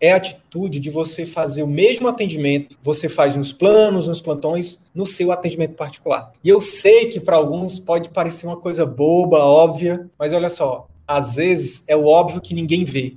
[0.00, 4.86] É a atitude de você fazer o mesmo atendimento, você faz nos planos, nos plantões,
[4.94, 6.32] no seu atendimento particular.
[6.42, 10.88] E eu sei que para alguns pode parecer uma coisa boba, óbvia, mas olha só,
[11.06, 13.14] às vezes é o óbvio que ninguém vê.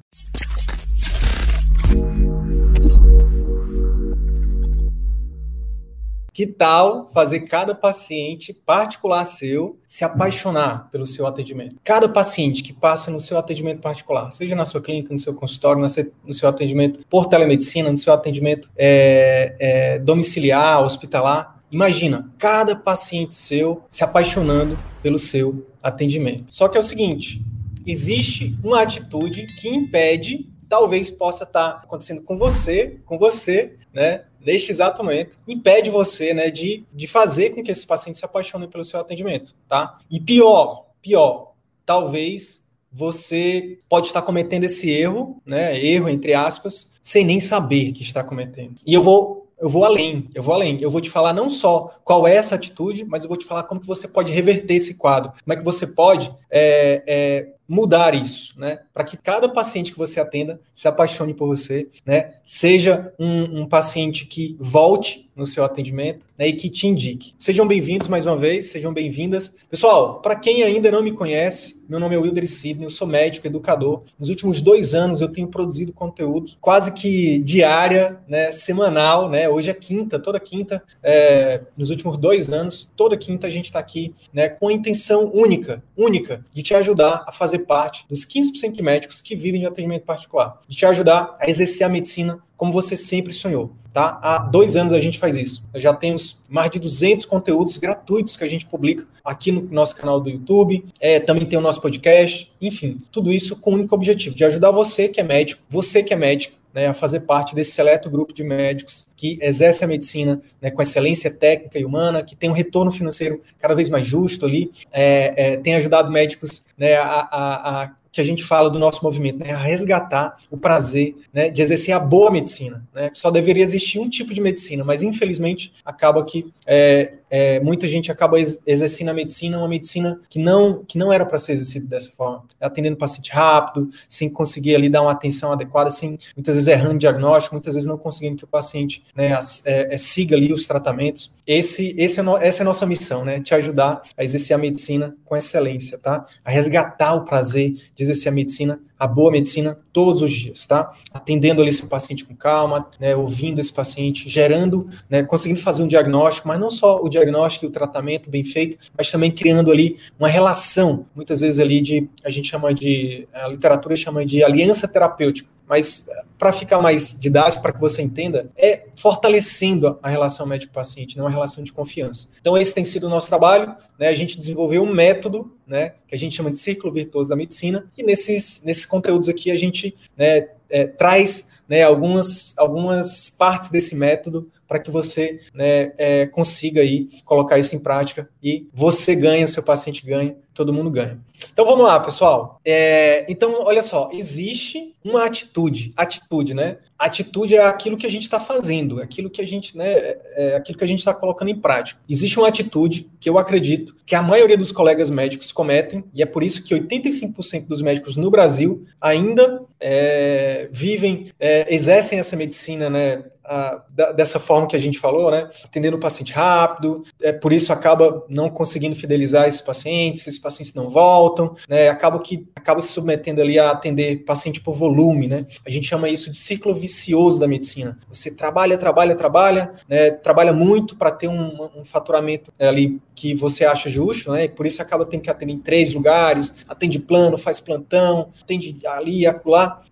[6.38, 11.78] Que tal fazer cada paciente particular seu se apaixonar pelo seu atendimento?
[11.84, 15.82] Cada paciente que passa no seu atendimento particular, seja na sua clínica, no seu consultório,
[15.82, 23.34] no seu atendimento por telemedicina, no seu atendimento é, é, domiciliar, hospitalar, Imagina, cada paciente
[23.34, 26.46] seu se apaixonando pelo seu atendimento.
[26.54, 27.42] Só que é o seguinte,
[27.84, 34.26] existe uma atitude que impede, talvez possa estar acontecendo com você, com você, né?
[34.48, 38.70] Neste exato momento, impede você né, de, de fazer com que esses pacientes se apaixonem
[38.70, 39.98] pelo seu atendimento, tá?
[40.10, 41.52] E pior, pior,
[41.86, 48.02] talvez você pode estar cometendo esse erro, né, erro entre aspas, sem nem saber que
[48.02, 48.76] está cometendo.
[48.86, 50.78] E eu vou eu vou além, eu vou além.
[50.80, 53.64] Eu vou te falar não só qual é essa atitude, mas eu vou te falar
[53.64, 58.16] como que você pode reverter esse quadro, como é que você pode é, é, mudar
[58.16, 58.80] isso, né?
[58.94, 62.36] Para que cada paciente que você atenda se apaixone por você, né?
[62.44, 66.48] Seja um, um paciente que volte no seu atendimento né?
[66.48, 67.34] e que te indique.
[67.38, 69.56] Sejam bem-vindos mais uma vez, sejam bem-vindas.
[69.70, 73.46] Pessoal, para quem ainda não me conhece, meu nome é Wilder Sidney, eu sou médico,
[73.46, 74.02] educador.
[74.20, 78.52] Nos últimos dois anos eu tenho produzido conteúdo quase que diária, né?
[78.52, 79.48] Semanal, né?
[79.48, 80.84] Hoje é quinta, toda quinta.
[81.04, 84.50] É, nos últimos dois anos, toda quinta a gente está aqui, né?
[84.50, 88.84] Com a intenção única, única, de te ajudar a fazer fazer parte dos 15% de
[88.84, 92.98] médicos que vivem de atendimento particular, de te ajudar a exercer a medicina como você
[92.98, 94.20] sempre sonhou, tá?
[94.22, 95.64] Há dois anos a gente faz isso.
[95.76, 100.20] já temos mais de 200 conteúdos gratuitos que a gente publica aqui no nosso canal
[100.20, 104.36] do YouTube, é, também tem o nosso podcast, enfim, tudo isso com o único objetivo
[104.36, 107.72] de ajudar você que é médico, você que é médico, né, a fazer parte desse
[107.72, 112.36] seleto grupo de médicos que exerce a medicina né, com excelência técnica e humana, que
[112.36, 116.96] tem um retorno financeiro cada vez mais justo ali, é, é, tem ajudado médicos né,
[116.96, 121.16] a, a, a que a gente fala do nosso movimento, né, a resgatar o prazer
[121.32, 122.84] né, de exercer a boa medicina.
[122.92, 123.12] Né?
[123.14, 128.12] Só deveria existir um tipo de medicina, mas infelizmente acaba que é, é, muita gente
[128.12, 132.12] acaba exercendo a medicina, uma medicina que não, que não era para ser exercida dessa
[132.12, 136.68] forma, atendendo o paciente rápido, sem conseguir ali dar uma atenção adequada, sem muitas vezes
[136.68, 140.68] errando diagnóstico, muitas vezes não conseguindo que o paciente né, é, é, siga ali os
[140.68, 141.32] tratamentos.
[141.46, 143.40] Esse, esse é no, essa é a nossa missão, né?
[143.40, 146.26] Te ajudar a exercer a medicina com excelência, tá?
[146.44, 150.94] A resgatar o prazer de exercer a medicina, a boa medicina, todos os dias, tá?
[151.14, 153.16] Atendendo ali seu paciente com calma, né?
[153.16, 155.24] Ouvindo esse paciente, gerando, né?
[155.24, 159.12] Conseguindo fazer um diagnóstico, mas não só o diagnóstico e o tratamento bem feito, mas
[159.12, 163.96] também criando ali uma relação, muitas vezes ali de, a gente chama de, a literatura
[163.96, 166.08] chama de aliança terapêutica mas
[166.38, 171.30] para ficar mais didático, para que você entenda, é fortalecendo a relação médico-paciente, não né,
[171.30, 172.30] uma relação de confiança.
[172.40, 173.76] Então, esse tem sido o nosso trabalho.
[173.98, 174.08] Né?
[174.08, 177.86] A gente desenvolveu um método né, que a gente chama de Círculo Virtuoso da Medicina,
[177.98, 183.96] e nesses, nesses conteúdos aqui a gente né, é, traz né, algumas, algumas partes desse
[183.96, 189.48] método para que você né, é, consiga aí colocar isso em prática e você ganha,
[189.48, 191.20] seu paciente ganha, todo mundo ganha.
[191.52, 192.60] Então vamos lá, pessoal.
[192.66, 196.78] É, então, olha só, existe uma atitude, atitude, né?
[196.98, 200.22] Atitude é aquilo que a gente está fazendo, é aquilo que a gente, né, é,
[200.36, 202.00] é aquilo que a gente está colocando em prática.
[202.10, 206.26] Existe uma atitude que eu acredito que a maioria dos colegas médicos cometem, e é
[206.26, 212.90] por isso que 85% dos médicos no Brasil ainda é, vivem, é, exercem essa medicina,
[212.90, 215.50] né, a, da, dessa forma que a gente falou, né?
[215.64, 220.74] Atendendo o paciente rápido, é, por isso acaba não conseguindo fidelizar esses pacientes, esses pacientes
[220.74, 221.88] não voltam, né?
[221.88, 225.48] Acaba que acaba se submetendo ali a atender paciente por volume, né?
[225.66, 227.98] A gente chama isso de ciclo vicioso da medicina.
[228.12, 230.12] Você trabalha, trabalha, trabalha, né?
[230.12, 234.44] Trabalha muito para ter um, um faturamento é, ali que você acha justo, né?
[234.46, 238.78] E por isso acaba tendo que atender em três lugares, atende plano, faz plantão, atende
[238.86, 239.26] ali,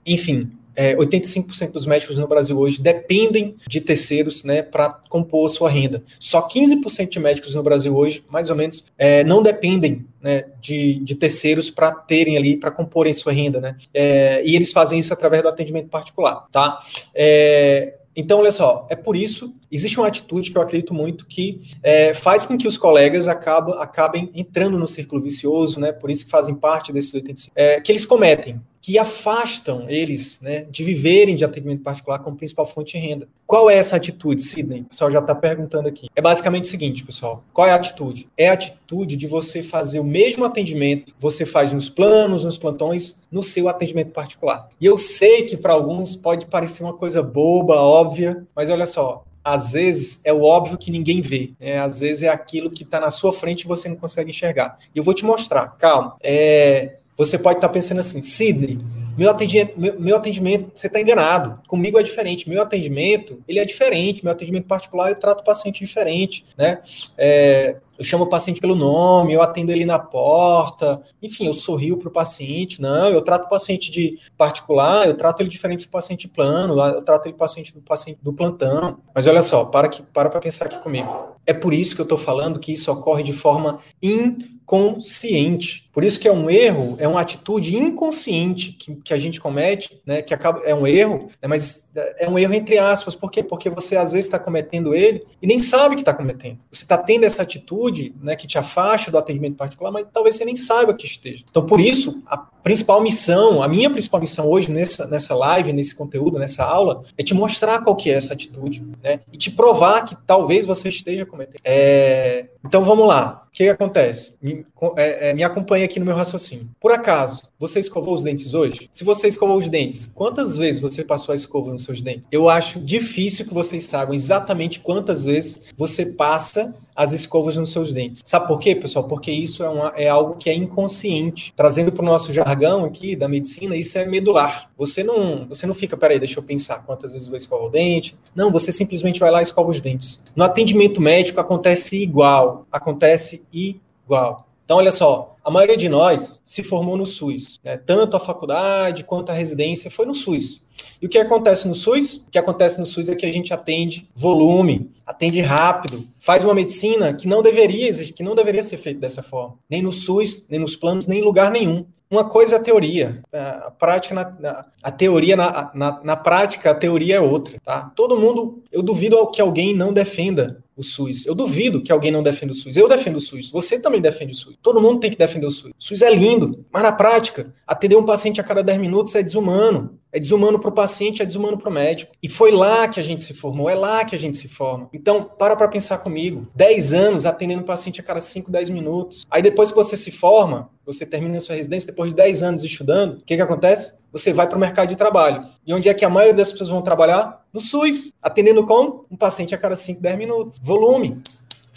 [0.06, 5.70] enfim é, 85% dos médicos no Brasil hoje dependem de terceiros né, para compor sua
[5.70, 6.04] renda.
[6.20, 11.00] Só 15% de médicos no Brasil hoje, mais ou menos, é, não dependem né, de,
[11.00, 13.62] de, terceiros para terem ali, para comporem sua renda.
[13.62, 13.78] Né?
[13.94, 16.46] É, e eles fazem isso através do atendimento particular.
[16.52, 16.80] Tá?
[17.14, 21.62] É, então, olha só, é por isso, existe uma atitude que eu acredito muito que
[21.84, 25.92] é, faz com que os colegas acabam, acabem entrando no círculo vicioso, né?
[25.92, 30.68] Por isso que fazem parte desses 85, é, que eles cometem que afastam eles né,
[30.70, 33.28] de viverem de atendimento particular como principal fonte de renda.
[33.48, 34.82] Qual é essa atitude, Sidney?
[34.82, 36.08] O pessoal já está perguntando aqui.
[36.16, 37.44] É basicamente o seguinte, pessoal.
[37.52, 38.30] Qual é a atitude?
[38.38, 43.26] É a atitude de você fazer o mesmo atendimento, você faz nos planos, nos plantões,
[43.32, 44.70] no seu atendimento particular.
[44.80, 49.26] E eu sei que para alguns pode parecer uma coisa boba, óbvia, mas olha só,
[49.44, 51.54] às vezes é o óbvio que ninguém vê.
[51.60, 51.80] Né?
[51.80, 54.78] Às vezes é aquilo que está na sua frente e você não consegue enxergar.
[54.94, 56.16] E eu vou te mostrar, calma.
[56.22, 58.80] É, você pode estar pensando assim, Sidney,
[59.18, 61.62] meu atendimento, meu, atendimento você está enganado.
[61.68, 62.50] Comigo é diferente.
[62.50, 64.24] Meu atendimento, ele é diferente.
[64.24, 66.82] Meu atendimento particular, eu trato o paciente diferente, né?
[67.18, 71.98] É, eu chamo o paciente pelo nome, eu atendo ele na porta, enfim, eu sorrio
[71.98, 72.82] para o paciente.
[72.82, 77.02] Não, eu trato o paciente de particular, eu trato ele diferente do paciente plano, eu
[77.02, 78.98] trato ele paciente do paciente do plantão.
[79.14, 81.35] Mas olha só, para que para para pensar aqui comigo.
[81.46, 85.86] É por isso que eu estou falando que isso ocorre de forma inconsciente.
[85.96, 90.02] Por isso que é um erro, é uma atitude inconsciente que, que a gente comete,
[90.06, 90.22] né?
[90.22, 91.90] Que acaba é um erro, né, mas
[92.20, 93.16] é um erro entre aspas.
[93.16, 93.42] Por quê?
[93.42, 96.60] Porque você às vezes está cometendo ele e nem sabe que está cometendo.
[96.70, 100.44] Você está tendo essa atitude né, que te afasta do atendimento particular, mas talvez você
[100.44, 101.46] nem saiba que esteja.
[101.50, 105.96] Então, por isso, a principal missão, a minha principal missão hoje nessa, nessa live, nesse
[105.96, 109.22] conteúdo, nessa aula, é te mostrar qual que é essa atitude, né?
[109.32, 111.26] E te provar que talvez você esteja
[111.64, 112.50] É...
[112.66, 113.44] Então, vamos lá.
[113.48, 114.38] O que, que acontece?
[114.42, 114.66] Me,
[114.98, 116.70] é, é, me acompanha aqui no meu raciocínio.
[116.80, 118.90] Por acaso, você escovou os dentes hoje?
[118.92, 122.28] Se você escovou os dentes, quantas vezes você passou a escova nos seus dentes?
[122.32, 127.92] Eu acho difícil que vocês saibam exatamente quantas vezes você passa as escovas nos seus
[127.92, 128.24] dentes.
[128.26, 129.06] Sabe por quê, pessoal?
[129.08, 131.54] Porque isso é, uma, é algo que é inconsciente.
[131.56, 134.72] Trazendo para o nosso jargão aqui da medicina, isso é medular.
[134.78, 138.16] Você não, você não fica, peraí, deixa eu pensar quantas vezes vou escovar o dente.
[138.34, 140.24] Não, você simplesmente vai lá e escova os dentes.
[140.36, 142.66] No atendimento médico acontece igual.
[142.72, 144.48] Acontece igual.
[144.64, 147.60] Então, olha só, a maioria de nós se formou no SUS.
[147.64, 147.78] Né?
[147.78, 150.66] Tanto a faculdade quanto a residência foi no SUS.
[151.00, 152.26] E o que acontece no SUS?
[152.28, 156.56] O que acontece no SUS é que a gente atende volume, atende rápido, faz uma
[156.56, 159.60] medicina que não deveria existir, que não deveria ser feita dessa forma.
[159.70, 161.86] Nem no SUS, nem nos planos, nem em lugar nenhum.
[162.10, 166.76] Uma coisa é a teoria, a prática na, a teoria na, na, na prática a
[166.76, 167.92] teoria é outra, tá?
[167.96, 171.26] Todo mundo, eu duvido que alguém não defenda o SUS.
[171.26, 172.76] Eu duvido que alguém não defenda o SUS.
[172.76, 173.50] Eu defendo o SUS.
[173.50, 174.58] Você também defende o SUS.
[174.62, 175.72] Todo mundo tem que defender o SUS.
[175.72, 179.24] O SUS é lindo, mas na prática, atender um paciente a cada 10 minutos é
[179.24, 179.98] desumano.
[180.16, 182.14] É desumano para o paciente, é desumano para o médico.
[182.24, 184.88] E foi lá que a gente se formou, é lá que a gente se forma.
[184.94, 186.48] Então, para para pensar comigo.
[186.56, 189.26] 10 anos atendendo paciente a cada 5, 10 minutos.
[189.30, 192.64] Aí depois que você se forma, você termina a sua residência, depois de 10 anos
[192.64, 194.00] estudando, o que, que acontece?
[194.14, 195.44] Você vai para o mercado de trabalho.
[195.68, 197.44] E onde é que a maioria das pessoas vão trabalhar?
[197.52, 199.06] No SUS, atendendo como?
[199.12, 200.60] Um paciente a cada 5, 10 minutos.
[200.64, 201.22] Volume.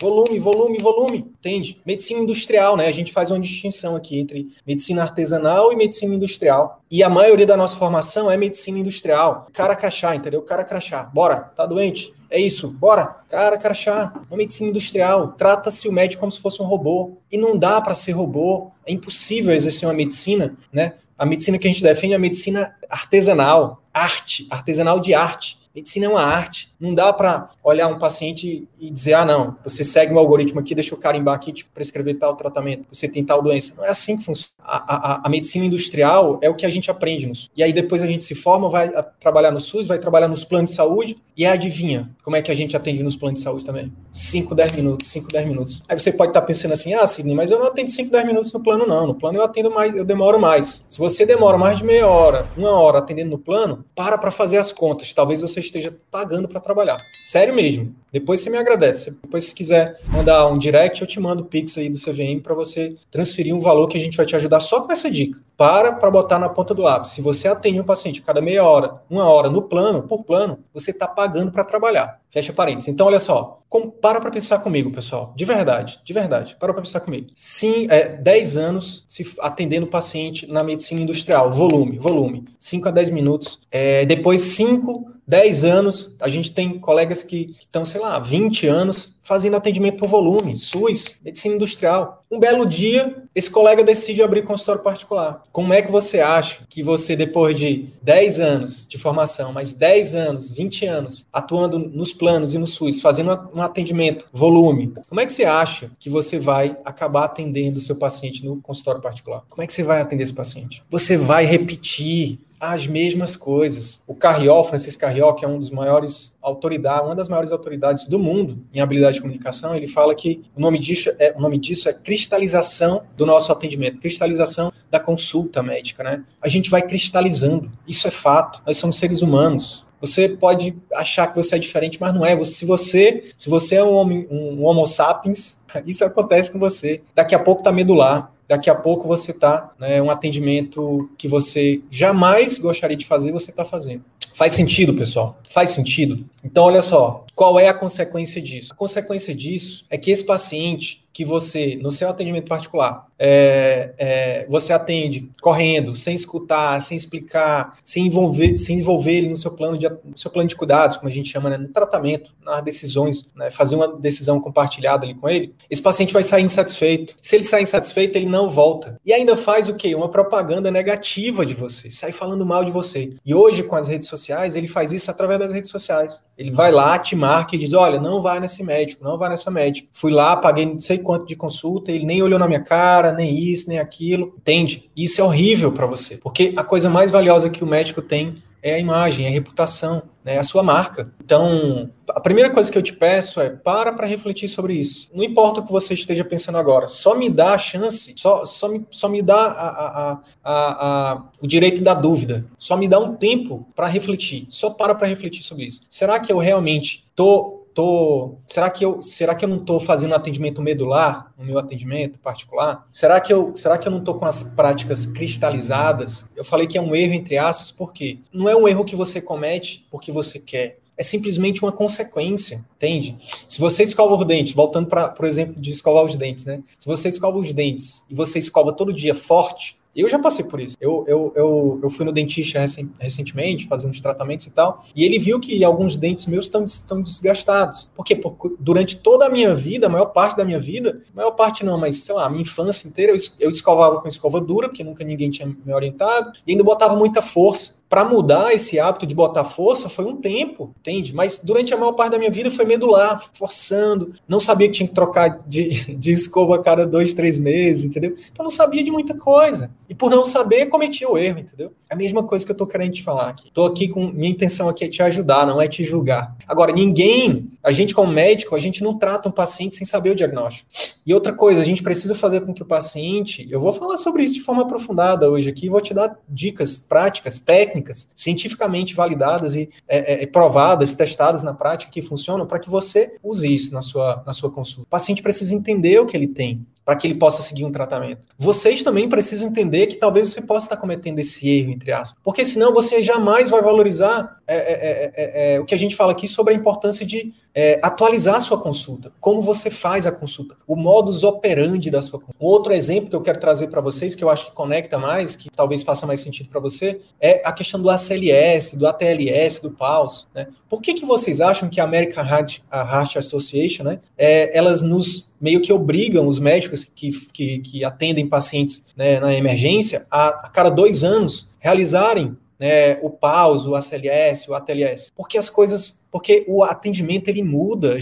[0.00, 1.81] Volume, volume, volume, entende?
[1.85, 2.87] Medicina industrial, né?
[2.87, 6.81] A gente faz uma distinção aqui entre medicina artesanal e medicina industrial.
[6.88, 9.49] E a maioria da nossa formação é medicina industrial.
[9.52, 10.40] Cara crachá, entendeu?
[10.43, 11.02] Cara crachá.
[11.02, 12.14] Bora, tá doente?
[12.31, 13.07] É isso, bora.
[13.28, 15.33] Cara crachá, uma medicina industrial.
[15.33, 17.19] Trata-se o médico como se fosse um robô.
[17.31, 18.71] E não dá para ser robô.
[18.87, 20.95] É impossível exercer uma medicina, né?
[21.19, 25.59] A medicina que a gente defende é a medicina artesanal, arte, artesanal de arte.
[25.78, 26.73] Medicina é uma arte.
[26.80, 30.75] Não dá para olhar um paciente e dizer, ah, não, você segue um algoritmo aqui,
[30.75, 33.75] deixa eu carimbar aqui, te prescrever tal tratamento, você tem tal doença.
[33.76, 34.52] Não é assim que funciona.
[34.61, 37.26] A, a, a medicina industrial é o que a gente aprende.
[37.26, 40.44] Nos, e aí depois a gente se forma, vai trabalhar no SUS, vai trabalhar nos
[40.44, 43.64] planos de saúde, e adivinha como é que a gente atende nos planos de saúde
[43.64, 43.92] também?
[44.12, 45.82] 5, 10 minutos, 5, 10 minutos.
[45.88, 48.26] Aí você pode estar tá pensando assim, ah, Sidney, mas eu não atendo 5, 10
[48.26, 49.06] minutos no plano, não.
[49.06, 50.85] No plano eu atendo mais, eu demoro mais.
[50.90, 54.56] Se você demora mais de meia hora, uma hora atendendo no plano, para para fazer
[54.56, 55.12] as contas.
[55.12, 56.98] Talvez você esteja pagando para trabalhar.
[57.22, 57.94] Sério mesmo.
[58.12, 59.19] Depois você me agradece.
[59.23, 62.55] Depois, se quiser mandar um direct, eu te mando o Pix aí do CVM para
[62.55, 65.41] você transferir um valor que a gente vai te ajudar só com essa dica.
[65.57, 67.11] Para para botar na ponta do lápis.
[67.11, 70.91] Se você atende um paciente cada meia hora, uma hora no plano, por plano, você
[70.91, 72.21] está pagando para trabalhar.
[72.31, 72.88] Fecha parênteses.
[72.88, 73.61] Então, olha só.
[73.69, 75.35] Com, para para pensar comigo, pessoal.
[75.37, 76.57] De verdade, de verdade.
[76.59, 77.29] Para para pensar comigo.
[77.35, 81.50] Sim, é, 10 anos se atendendo paciente na medicina industrial.
[81.53, 82.45] Volume, volume.
[82.59, 83.61] 5 a 10 minutos.
[83.71, 89.19] É, depois, 5 10 anos, a gente tem colegas que estão, sei lá, 20 anos
[89.23, 92.25] fazendo atendimento por volume, SUS, medicina industrial.
[92.31, 95.43] Um belo dia, esse colega decide abrir consultório particular.
[95.52, 100.14] Como é que você acha que você, depois de 10 anos de formação, mais 10
[100.14, 105.26] anos, 20 anos, atuando nos planos e no SUS, fazendo um atendimento volume, como é
[105.26, 109.43] que você acha que você vai acabar atendendo o seu paciente no consultório particular?
[109.49, 110.83] Como é que você vai atender esse paciente?
[110.88, 114.03] Você vai repetir as mesmas coisas.
[114.07, 118.19] O Carriol, Francisco Carriol, que é um dos maiores autoridades, uma das maiores autoridades do
[118.19, 121.88] mundo em habilidade de comunicação, ele fala que o nome disso é, o nome disso
[121.88, 126.25] é cristalização do nosso atendimento, cristalização da consulta médica, né?
[126.41, 127.71] A gente vai cristalizando.
[127.87, 128.62] Isso é fato.
[128.67, 129.87] Nós somos seres humanos.
[130.00, 132.43] Você pode achar que você é diferente, mas não é.
[132.45, 137.03] Se você, se você é um, homem, um Homo sapiens, isso acontece com você.
[137.15, 141.83] Daqui a pouco tá medular daqui a pouco você está, né, um atendimento que você
[141.90, 144.02] jamais gostaria de fazer, você está fazendo.
[144.35, 145.37] Faz sentido, pessoal?
[145.49, 146.25] Faz sentido?
[146.45, 148.73] Então, olha só, qual é a consequência disso?
[148.73, 154.46] A consequência disso é que esse paciente que você, no seu atendimento particular, é, é,
[154.48, 159.76] você atende correndo, sem escutar, sem explicar, sem envolver, sem envolver ele no seu plano
[159.76, 163.32] de, no seu plano de cuidados, como a gente chama, né, no tratamento, nas decisões,
[163.34, 167.16] né, fazer uma decisão compartilhada ali com ele, esse paciente vai sair insatisfeito.
[167.20, 168.96] Se ele sair insatisfeito, ele não volta.
[169.04, 169.96] E ainda faz o quê?
[169.96, 173.12] Uma propaganda negativa de você, sai falando mal de você.
[173.26, 176.16] E hoje, com as redes sociais, ele faz isso através das redes sociais.
[176.38, 179.50] Ele vai lá, te marca e diz: olha, não vai nesse médico, não vai nessa
[179.50, 179.88] médica.
[179.92, 183.35] Fui lá, paguei não sei quanto de consulta, ele nem olhou na minha cara, nem
[183.35, 184.35] isso, nem aquilo.
[184.37, 184.91] Entende?
[184.95, 188.75] Isso é horrível para você, porque a coisa mais valiosa que o médico tem é
[188.75, 191.11] a imagem, é a reputação, né, é a sua marca.
[191.25, 195.09] Então, a primeira coisa que eu te peço é para para refletir sobre isso.
[195.15, 198.69] Não importa o que você esteja pensando agora, só me dá a chance, só, só,
[198.69, 202.99] me, só me dá a, a, a, a o direito da dúvida, só me dá
[202.99, 205.87] um tempo para refletir, só para para refletir sobre isso.
[205.88, 210.12] Será que eu realmente estou tô, será que eu, será que eu não estou fazendo
[210.12, 212.88] atendimento medular no meu atendimento particular?
[212.92, 216.28] Será que eu, será que eu não estou com as práticas cristalizadas?
[216.35, 219.20] Eu falei que é um erro entre aspas, porque não é um erro que você
[219.20, 220.80] comete porque você quer.
[220.97, 223.16] É simplesmente uma consequência, entende?
[223.49, 226.61] Se você escova os dentes, voltando para o exemplo de escovar os dentes, né?
[226.80, 230.61] Se você escova os dentes e você escova todo dia forte, eu já passei por
[230.61, 230.76] isso.
[230.80, 232.64] Eu, eu, eu, eu fui no dentista
[232.99, 237.02] recentemente, fazer uns tratamentos e tal, e ele viu que alguns dentes meus estão, estão
[237.02, 237.90] desgastados.
[237.95, 238.16] Por quê?
[238.16, 241.78] Porque durante toda a minha vida, a maior parte da minha vida, maior parte não,
[241.78, 245.04] mas sei lá, a minha infância inteira, eu, eu escovava com escova dura, porque nunca
[245.04, 249.45] ninguém tinha me orientado, e ainda botava muita força para mudar esse hábito de botar
[249.45, 251.14] força foi um tempo, entende?
[251.14, 254.88] Mas durante a maior parte da minha vida foi medular, forçando, não sabia que tinha
[254.88, 258.14] que trocar de, de escova a cada dois, três meses, entendeu?
[258.30, 259.71] Então não sabia de muita coisa.
[259.88, 261.73] E por não saber, cometia o erro, entendeu?
[261.88, 263.50] É a mesma coisa que eu tô querendo te falar aqui.
[263.52, 264.09] Tô aqui com.
[264.09, 266.37] Minha intenção aqui é te ajudar, não é te julgar.
[266.47, 270.14] Agora, ninguém, a gente como médico, a gente não trata um paciente sem saber o
[270.14, 270.68] diagnóstico.
[271.07, 273.49] E outra coisa, a gente precisa fazer com que o paciente.
[273.50, 277.38] Eu vou falar sobre isso de forma aprofundada hoje aqui, vou te dar dicas práticas,
[277.38, 282.68] técnicas técnicas cientificamente validadas e é, é, provadas, testadas na prática que funcionam para que
[282.68, 284.82] você use isso na sua, na sua consulta.
[284.82, 288.23] O paciente precisa entender o que ele tem para que ele possa seguir um tratamento.
[288.38, 292.47] Vocês também precisam entender que talvez você possa estar cometendo esse erro, entre aspas, porque
[292.47, 296.12] senão você jamais vai valorizar é, é, é, é, é o que a gente fala
[296.12, 300.55] aqui sobre a importância de é, atualizar a sua consulta, como você faz a consulta,
[300.65, 302.37] o modus operandi da sua consulta.
[302.38, 305.50] Outro exemplo que eu quero trazer para vocês, que eu acho que conecta mais, que
[305.50, 310.29] talvez faça mais sentido para você, é a questão do ACLS, do ATLS, do PAUS.
[310.33, 310.47] Né?
[310.69, 315.35] Por que, que vocês acham que a American Heart, a Heart Association, né, elas nos
[315.41, 320.49] meio que obrigam os médicos que, que, que atendem pacientes né, na emergência a, a
[320.49, 326.45] cada dois anos realizarem né, o PAUS, o ACLS, o ATLS, porque as coisas, porque
[326.49, 327.97] o atendimento ele muda,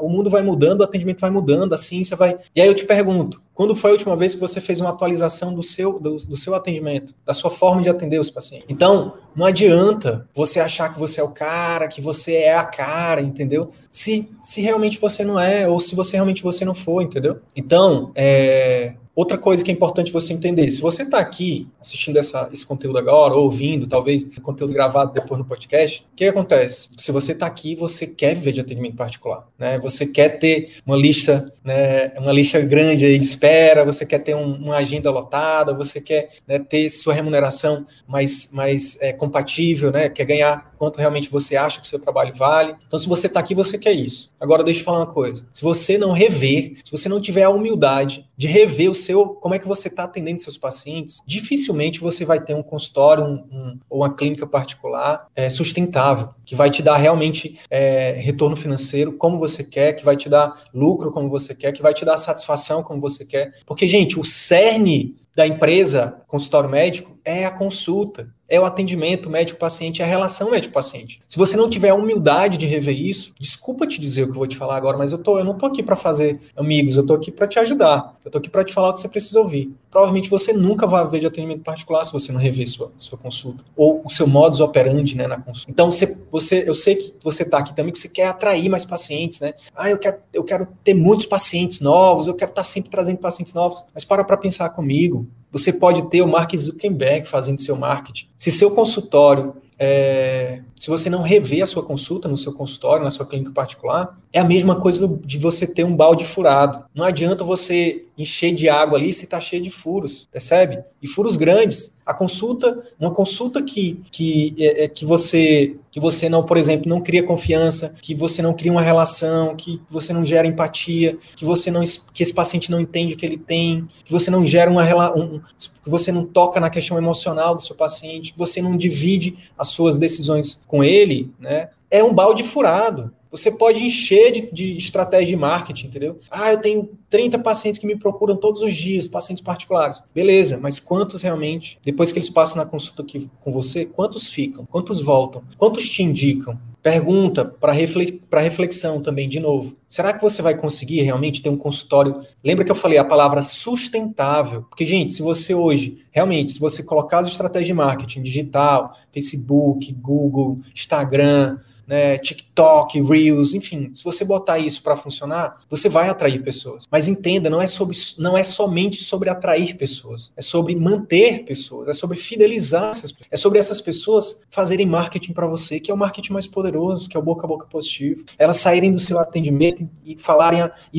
[0.00, 2.38] o mundo vai mudando, o atendimento vai mudando, a ciência vai.
[2.54, 5.54] E aí eu te pergunto, quando foi a última vez que você fez uma atualização
[5.54, 8.66] do seu, do, do, seu atendimento, da sua forma de atender os pacientes?
[8.68, 13.20] Então, não adianta você achar que você é o cara, que você é a cara,
[13.20, 13.70] entendeu?
[13.90, 17.40] Se, se realmente você não é, ou se você realmente você não for, entendeu?
[17.54, 22.48] Então, é, outra coisa que é importante você entender, se você está aqui assistindo essa,
[22.52, 26.90] esse conteúdo agora, ou ouvindo, talvez conteúdo gravado depois no podcast, o que acontece?
[26.96, 29.78] Se você está aqui, você quer viver de atendimento particular, né?
[29.78, 34.34] Você quer ter uma lista, né, uma lista grande aí de espera, você quer ter
[34.34, 40.08] um, uma agenda lotada, você quer né, ter sua remuneração mais, mais é, compatível, né?
[40.08, 42.74] Quer ganhar quanto realmente você acha que seu trabalho vale.
[42.86, 44.32] Então, se você está aqui, você quer isso.
[44.40, 45.44] Agora, deixa eu falar uma coisa.
[45.52, 49.54] Se você não rever, se você não tiver a humildade de rever o seu, como
[49.54, 53.78] é que você está atendendo seus pacientes, dificilmente você vai ter um consultório um, um,
[53.88, 59.38] ou uma clínica particular é, sustentável, que vai te dar realmente é, retorno financeiro como
[59.38, 62.82] você quer, que vai te dar lucro como você quer, que vai te dar satisfação
[62.82, 63.52] como você quer.
[63.66, 70.02] Porque, gente, o cerne da empresa consultório médico é a consulta, é o atendimento médico-paciente,
[70.02, 71.20] é a relação médico-paciente.
[71.26, 74.36] Se você não tiver a humildade de rever isso, desculpa te dizer o que eu
[74.36, 77.06] vou te falar agora, mas eu, tô, eu não tô aqui para fazer amigos, eu
[77.06, 79.40] tô aqui para te ajudar, eu tô aqui para te falar o que você precisa
[79.40, 79.74] ouvir.
[79.90, 83.64] Provavelmente você nunca vai ver de atendimento particular se você não rever sua, sua consulta,
[83.74, 85.70] ou o seu modus operandi né, na consulta.
[85.70, 88.84] Então, você, você, eu sei que você está aqui também que você quer atrair mais
[88.84, 89.54] pacientes, né?
[89.74, 93.16] Ah, eu quero, eu quero ter muitos pacientes novos, eu quero estar tá sempre trazendo
[93.16, 95.26] pacientes novos, mas para para pensar comigo.
[95.52, 98.26] Você pode ter o Mark Zuckerberg fazendo seu marketing.
[98.38, 99.54] Se seu consultório
[99.84, 104.16] é, se você não rever a sua consulta no seu consultório, na sua clínica particular,
[104.32, 106.84] é a mesma coisa de você ter um balde furado.
[106.94, 110.82] Não adianta você encher de água ali se está cheio de furos, percebe?
[111.02, 112.00] E furos grandes.
[112.04, 116.88] A consulta, uma consulta que, que, é, é, que você que você não, por exemplo,
[116.88, 121.44] não cria confiança, que você não cria uma relação, que você não gera empatia, que
[121.44, 121.82] você não
[122.14, 124.82] que esse paciente não entende o que ele tem, que você não gera uma
[125.14, 129.36] um, que você não toca na questão emocional do seu paciente, que você não divide
[129.58, 131.68] as suas decisões com ele, né?
[131.90, 133.12] É um balde furado.
[133.32, 136.20] Você pode encher de, de, estratégia de marketing, entendeu?
[136.30, 140.02] Ah, eu tenho 30 pacientes que me procuram todos os dias, pacientes particulares.
[140.14, 144.66] Beleza, mas quantos realmente, depois que eles passam na consulta aqui com você, quantos ficam?
[144.66, 145.42] Quantos voltam?
[145.56, 146.58] Quantos te indicam?
[146.82, 149.76] Pergunta para reflexão também, de novo.
[149.88, 152.26] Será que você vai conseguir realmente ter um consultório?
[152.42, 154.62] Lembra que eu falei a palavra sustentável?
[154.62, 159.92] Porque, gente, se você hoje, realmente, se você colocar as estratégias de marketing digital, Facebook,
[159.92, 161.58] Google, Instagram,
[161.92, 166.86] né, TikTok, Reels, enfim, se você botar isso para funcionar, você vai atrair pessoas.
[166.90, 171.88] Mas entenda, não é, sobre, não é somente sobre atrair pessoas, é sobre manter pessoas,
[171.88, 175.96] é sobre fidelizar essas é sobre essas pessoas fazerem marketing para você, que é o
[175.96, 178.24] marketing mais poderoso, que é o boca a boca positivo.
[178.38, 180.98] Elas saírem do seu atendimento e falarem, e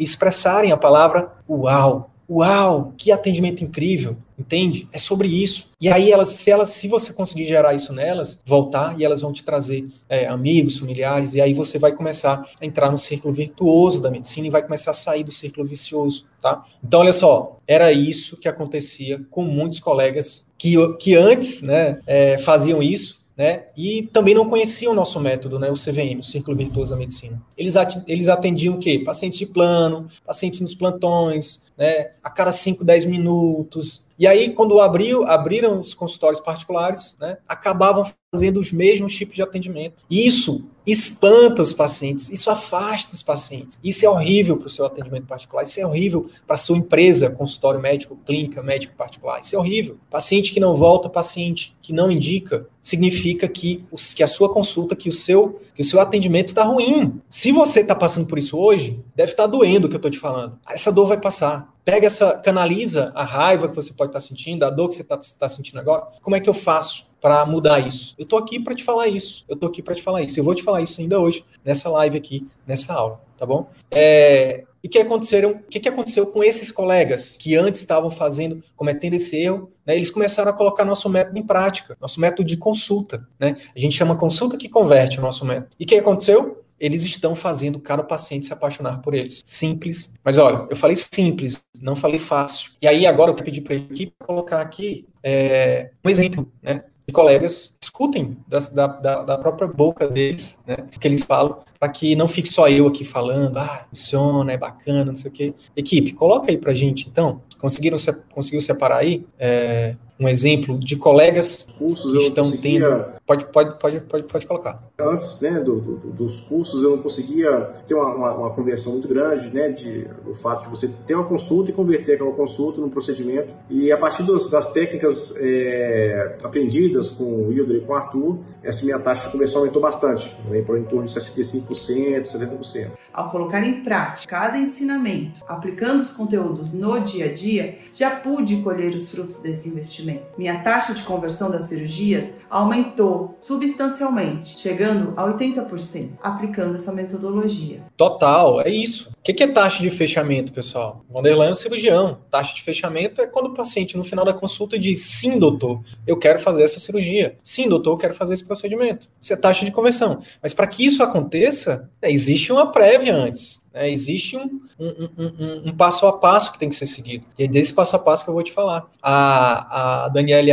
[0.00, 4.88] expressarem a palavra uau, uau, que atendimento incrível, entende?
[4.92, 5.70] É sobre isso.
[5.80, 9.32] E aí elas, se elas, se você conseguir gerar isso nelas, voltar e elas vão
[9.32, 14.00] te trazer é, amigos, familiares, e aí você vai começar a entrar no círculo virtuoso
[14.00, 16.64] da medicina e vai começar a sair do círculo vicioso, tá?
[16.82, 22.38] Então olha só, era isso que acontecia com muitos colegas que, que antes, né, é,
[22.38, 23.64] faziam isso né?
[23.76, 25.70] E também não conheciam o nosso método, né?
[25.70, 27.40] O CVM, o Círculo Virtuoso da Medicina.
[27.62, 27.74] Eles,
[28.06, 28.98] eles atendiam o quê?
[28.98, 32.10] Pacientes de plano, pacientes nos plantões, né?
[32.22, 34.06] A cada 5, 10 minutos.
[34.18, 37.38] E aí, quando abriu, abriram os consultórios particulares, né?
[37.48, 40.04] Acabavam fazendo os mesmos tipos de atendimento.
[40.10, 43.78] Isso espanta os pacientes, isso afasta os pacientes.
[43.84, 47.30] Isso é horrível para o seu atendimento particular, isso é horrível para a sua empresa,
[47.30, 49.40] consultório médico, clínica, médico particular.
[49.40, 49.98] Isso é horrível.
[50.10, 54.96] Paciente que não volta, paciente que não indica, significa que, os, que a sua consulta,
[54.96, 57.20] que o seu, que o seu atendimento está ruim.
[57.28, 60.10] Se você está passando por isso hoje, deve estar tá doendo o que eu estou
[60.10, 60.58] te falando.
[60.68, 61.72] Essa dor vai passar.
[61.84, 65.02] Pega essa, canaliza a raiva que você pode estar tá sentindo, a dor que você
[65.02, 66.06] está tá sentindo agora.
[66.20, 67.12] Como é que eu faço?
[67.22, 68.16] para mudar isso.
[68.18, 69.44] Eu tô aqui para te falar isso.
[69.48, 70.38] Eu tô aqui para te falar isso.
[70.40, 73.70] Eu vou te falar isso ainda hoje nessa live aqui, nessa aula, tá bom?
[73.92, 75.52] É, e que aconteceram?
[75.52, 79.70] O que, que aconteceu com esses colegas que antes estavam fazendo, cometendo esse erro?
[79.86, 83.26] Né, eles começaram a colocar nosso método em prática, nosso método de consulta.
[83.38, 83.56] Né?
[83.74, 85.70] A gente chama consulta que converte o nosso método.
[85.78, 86.58] E o que aconteceu?
[86.80, 89.40] eles estão fazendo cada paciente se apaixonar por eles.
[89.44, 90.14] Simples.
[90.24, 92.72] Mas olha, eu falei simples, não falei fácil.
[92.82, 96.82] E aí agora eu pedir para a equipe colocar aqui é, um exemplo, né?
[97.06, 102.14] de colegas escutem da, da, da, própria boca deles, né, que eles falam, para que
[102.14, 105.52] não fique só eu aqui falando, ah, funciona, é bacana, não sei o quê.
[105.76, 107.96] Equipe, coloca aí para gente, então, conseguiram
[108.30, 112.80] conseguiu separar aí é, um exemplo de colegas cursos que estão conseguia...
[112.80, 113.20] tendo.
[113.26, 114.82] Pode, pode, pode, pode, pode colocar.
[115.00, 117.50] Antes né, do, do, dos cursos, eu não conseguia
[117.86, 119.70] ter uma, uma, uma, conversão muito grande, né?
[119.70, 123.52] De, o fato de você ter uma consulta e converter aquela consulta num procedimento.
[123.68, 128.38] E a partir dos, das técnicas é, aprendidas com o Wilder e com o Arthur,
[128.62, 131.71] essa minha taxa de conversão aumentou bastante, né, em torno de 65%.
[131.72, 132.90] 60%, 70%.
[133.12, 138.56] Ao colocar em prática cada ensinamento, aplicando os conteúdos no dia a dia, já pude
[138.62, 140.22] colher os frutos desse investimento.
[140.38, 147.82] Minha taxa de conversão das cirurgias aumentou substancialmente, chegando a 80%, aplicando essa metodologia.
[147.96, 149.10] Total, é isso.
[149.22, 151.04] O que é taxa de fechamento, pessoal?
[151.08, 152.18] Vanderlan é um cirurgião.
[152.28, 156.16] Taxa de fechamento é quando o paciente, no final da consulta, diz: sim, doutor, eu
[156.16, 157.36] quero fazer essa cirurgia.
[157.44, 159.08] Sim, doutor, eu quero fazer esse procedimento.
[159.20, 160.20] Isso é taxa de conversão.
[160.42, 163.61] Mas para que isso aconteça, existe uma prévia antes.
[163.74, 167.24] É, existe um, um, um, um, passo a passo que tem que ser seguido.
[167.38, 168.86] E é desse passo a passo que eu vou te falar.
[169.02, 170.50] A, a Daniele,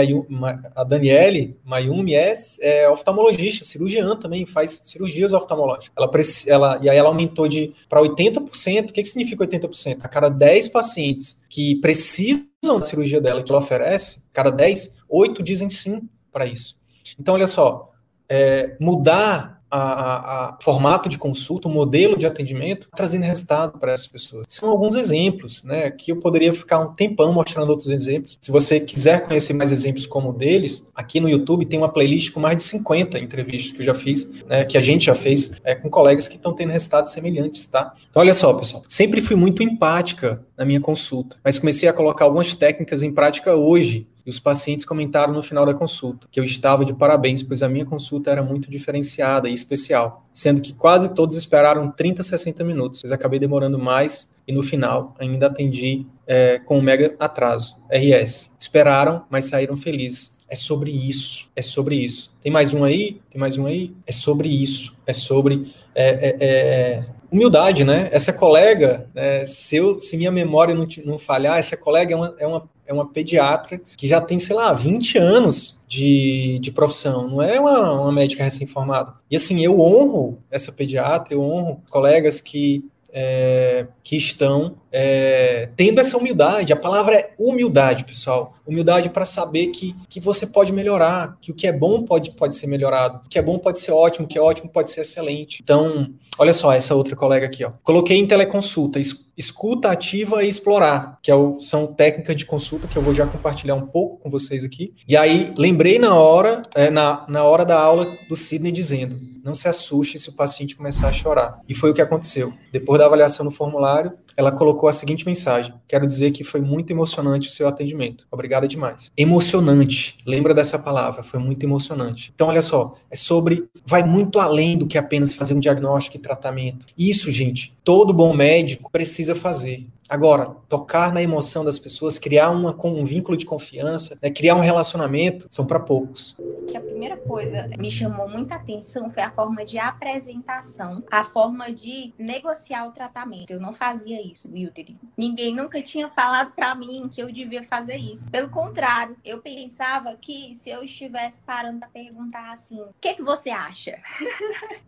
[0.75, 5.91] a Daniele Mayumi é, é oftalmologista, cirurgiã também, faz cirurgias oftalmológicas.
[5.97, 6.10] Ela,
[6.47, 8.89] ela, e aí ela aumentou de para 80%.
[8.89, 9.99] O que, que significa 80%?
[10.01, 15.43] A cada 10 pacientes que precisam da cirurgia dela, que ela oferece, cada 10, 8
[15.43, 16.77] dizem sim para isso.
[17.19, 17.91] Então, olha só,
[18.29, 24.08] é, mudar a, a, formato de consulta, o modelo de atendimento, trazendo resultado para essas
[24.08, 24.45] pessoas.
[24.49, 25.91] São alguns exemplos, né?
[25.91, 28.38] Que eu poderia ficar um tempão mostrando outros exemplos.
[28.41, 32.32] Se você quiser conhecer mais exemplos como o deles, aqui no YouTube tem uma playlist
[32.32, 34.65] com mais de 50 entrevistas que eu já fiz, né?
[34.65, 37.93] Que a gente já fez é, com colegas que estão tendo resultados semelhantes, tá?
[38.10, 38.84] Então, olha só, pessoal.
[38.88, 43.55] Sempre fui muito empática na minha consulta, mas comecei a colocar algumas técnicas em prática
[43.55, 47.63] hoje e os pacientes comentaram no final da consulta que eu estava de parabéns, pois
[47.63, 52.63] a minha consulta era muito diferenciada e especial, sendo que quase todos esperaram 30, 60
[52.63, 57.75] minutos, pois acabei demorando mais e no final ainda atendi é, com um mega atraso,
[57.89, 58.55] RS.
[58.59, 60.39] Esperaram, mas saíram felizes.
[60.47, 62.31] É sobre isso, é sobre isso.
[62.43, 63.19] Tem mais um aí?
[63.31, 63.95] Tem mais um aí?
[64.05, 68.09] É sobre isso, é sobre é, é, é humildade, né?
[68.11, 72.35] Essa colega, é, se, eu, se minha memória não, não falhar, essa colega é uma,
[72.39, 77.27] é uma é uma pediatra que já tem, sei lá, 20 anos de, de profissão,
[77.27, 79.13] não é uma, uma médica recém-formada.
[79.29, 85.99] E assim, eu honro essa pediatra, eu honro colegas que, é, que estão é, tendo
[85.99, 86.73] essa humildade.
[86.73, 88.56] A palavra é humildade, pessoal.
[88.65, 92.56] Humildade para saber que, que você pode melhorar, que o que é bom pode, pode
[92.56, 95.02] ser melhorado, o que é bom pode ser ótimo, o que é ótimo pode ser
[95.02, 95.60] excelente.
[95.63, 97.63] Então, olha só essa outra colega aqui.
[97.63, 97.71] Ó.
[97.84, 98.99] Coloquei em teleconsulta,
[99.36, 103.25] escuta ativa e explorar, que é o, são técnicas de consulta que eu vou já
[103.25, 104.93] compartilhar um pouco com vocês aqui.
[105.08, 109.54] E aí, lembrei na hora, é, na, na hora da aula do Sidney dizendo, não
[109.54, 111.60] se assuste se o paciente começar a chorar.
[111.67, 112.54] E foi o que aconteceu.
[112.71, 116.91] Depois da avaliação no formulário, ela colocou a seguinte mensagem: Quero dizer que foi muito
[116.91, 118.25] emocionante o seu atendimento.
[118.31, 119.11] Obrigada demais.
[119.17, 120.17] Emocionante.
[120.25, 121.23] Lembra dessa palavra?
[121.23, 122.31] Foi muito emocionante.
[122.33, 123.67] Então, olha só, é sobre.
[123.85, 126.85] Vai muito além do que apenas fazer um diagnóstico e tratamento.
[126.97, 129.87] Isso, gente, todo bom médico precisa fazer.
[130.10, 134.60] Agora, tocar na emoção das pessoas, criar uma, um vínculo de confiança, né, criar um
[134.60, 136.36] relacionamento, são para poucos.
[136.76, 141.72] A primeira coisa que me chamou muita atenção foi a forma de apresentação, a forma
[141.72, 143.52] de negociar o tratamento.
[143.52, 144.95] Eu não fazia isso, Wilter.
[145.15, 148.32] Ninguém nunca tinha falado para mim que eu devia fazer isso.
[148.32, 153.22] Pelo contrário, eu pensava que se eu estivesse parando para perguntar assim, o que, que
[153.22, 154.00] você acha?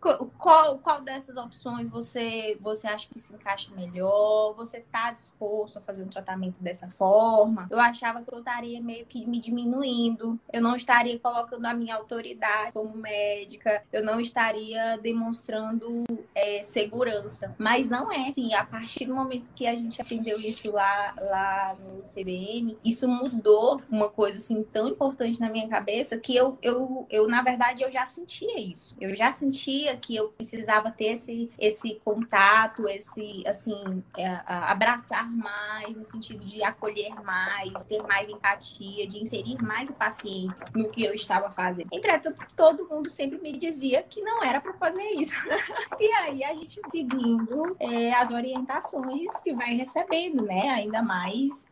[0.38, 4.54] qual, qual dessas opções você, você acha que se encaixa melhor?
[4.54, 9.06] Você tá disposto a fazer um tratamento dessa forma, eu achava que eu estaria meio
[9.06, 14.98] que me diminuindo, eu não estaria colocando a minha autoridade como médica, eu não estaria
[14.98, 17.54] demonstrando é, segurança.
[17.58, 18.28] Mas não é.
[18.28, 23.06] Assim, a partir do momento que a gente aprendeu isso lá, lá no CBM, isso
[23.06, 27.82] mudou uma coisa assim tão importante na minha cabeça que eu, eu, eu na verdade,
[27.82, 28.96] eu já sentia isso.
[29.00, 35.30] Eu já sentia que eu precisava ter esse, esse contato, esse, assim, é, abraçar abraçar
[35.30, 40.88] mais, no sentido de acolher mais, ter mais empatia, de inserir mais o paciente no
[40.90, 41.88] que eu estava fazendo.
[41.92, 45.34] Entretanto, todo mundo sempre me dizia que não era para fazer isso.
[45.98, 50.68] e aí a gente seguindo é, as orientações que vai recebendo, né?
[50.70, 51.66] Ainda mais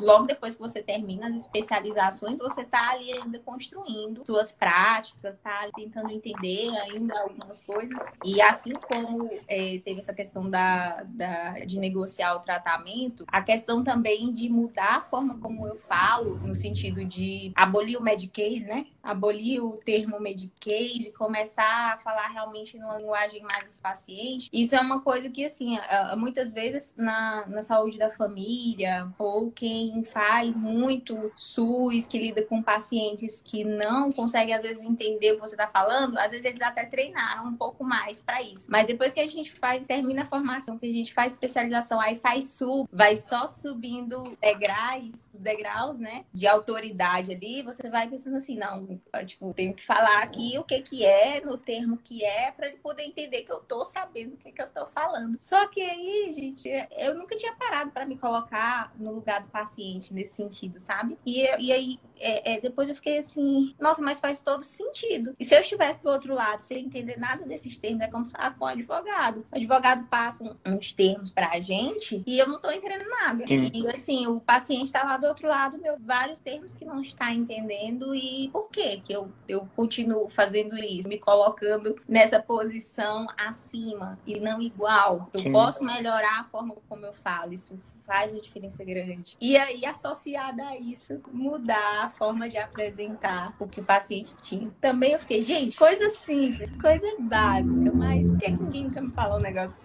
[0.00, 5.68] logo depois que você termina as especializações, você está ali ainda construindo suas práticas, está
[5.74, 8.06] tentando entender ainda algumas coisas.
[8.24, 13.42] E assim como é, teve essa questão da, da, de negociar o tratamento tratamento, a
[13.42, 18.64] questão também de mudar a forma como eu falo, no sentido de abolir o Medicaid,
[18.64, 18.86] né?
[19.06, 24.50] Abolir o termo Medicaid e começar a falar realmente numa linguagem mais paciente.
[24.52, 25.78] Isso é uma coisa que, assim,
[26.16, 32.62] muitas vezes na, na saúde da família, ou quem faz muito SUS, que lida com
[32.62, 36.60] pacientes que não conseguem, às vezes, entender o que você está falando, às vezes eles
[36.60, 38.70] até treinaram um pouco mais para isso.
[38.70, 42.16] Mas depois que a gente faz, termina a formação, que a gente faz especialização, aí
[42.16, 48.36] faz SUS, vai só subindo degraus, os degraus, né, de autoridade ali, você vai pensando
[48.36, 52.50] assim, não, tipo, tenho que falar aqui o que que é, no termo que é,
[52.50, 55.36] para ele poder entender que eu tô sabendo o que que eu tô falando.
[55.38, 60.12] Só que aí, gente, eu nunca tinha parado para me colocar no lugar do paciente
[60.12, 61.16] nesse sentido, sabe?
[61.24, 65.34] E, e aí, é, é, depois eu fiquei assim, nossa, mas faz todo sentido.
[65.38, 68.56] E se eu estivesse do outro lado, sem entender nada desses termos, é como falar
[68.56, 69.46] com o advogado.
[69.52, 73.46] O advogado passa uns termos pra gente e eu não tô entendendo nada.
[73.46, 73.70] Sim.
[73.72, 77.32] E assim, o paciente tá lá do outro lado, meu, vários termos que não está
[77.32, 84.18] entendendo e por que que eu, eu continuo fazendo isso, me colocando nessa posição acima
[84.26, 85.28] e não igual.
[85.34, 85.52] Eu Sim.
[85.52, 89.36] posso melhorar a forma como eu falo, isso faz uma diferença grande.
[89.40, 94.70] E aí, associada a isso, mudar a forma de apresentar o que o paciente tinha.
[94.80, 99.38] Também eu fiquei, gente, coisa simples, coisa básica, mas por que ninguém nunca me falou
[99.38, 99.82] um negócio?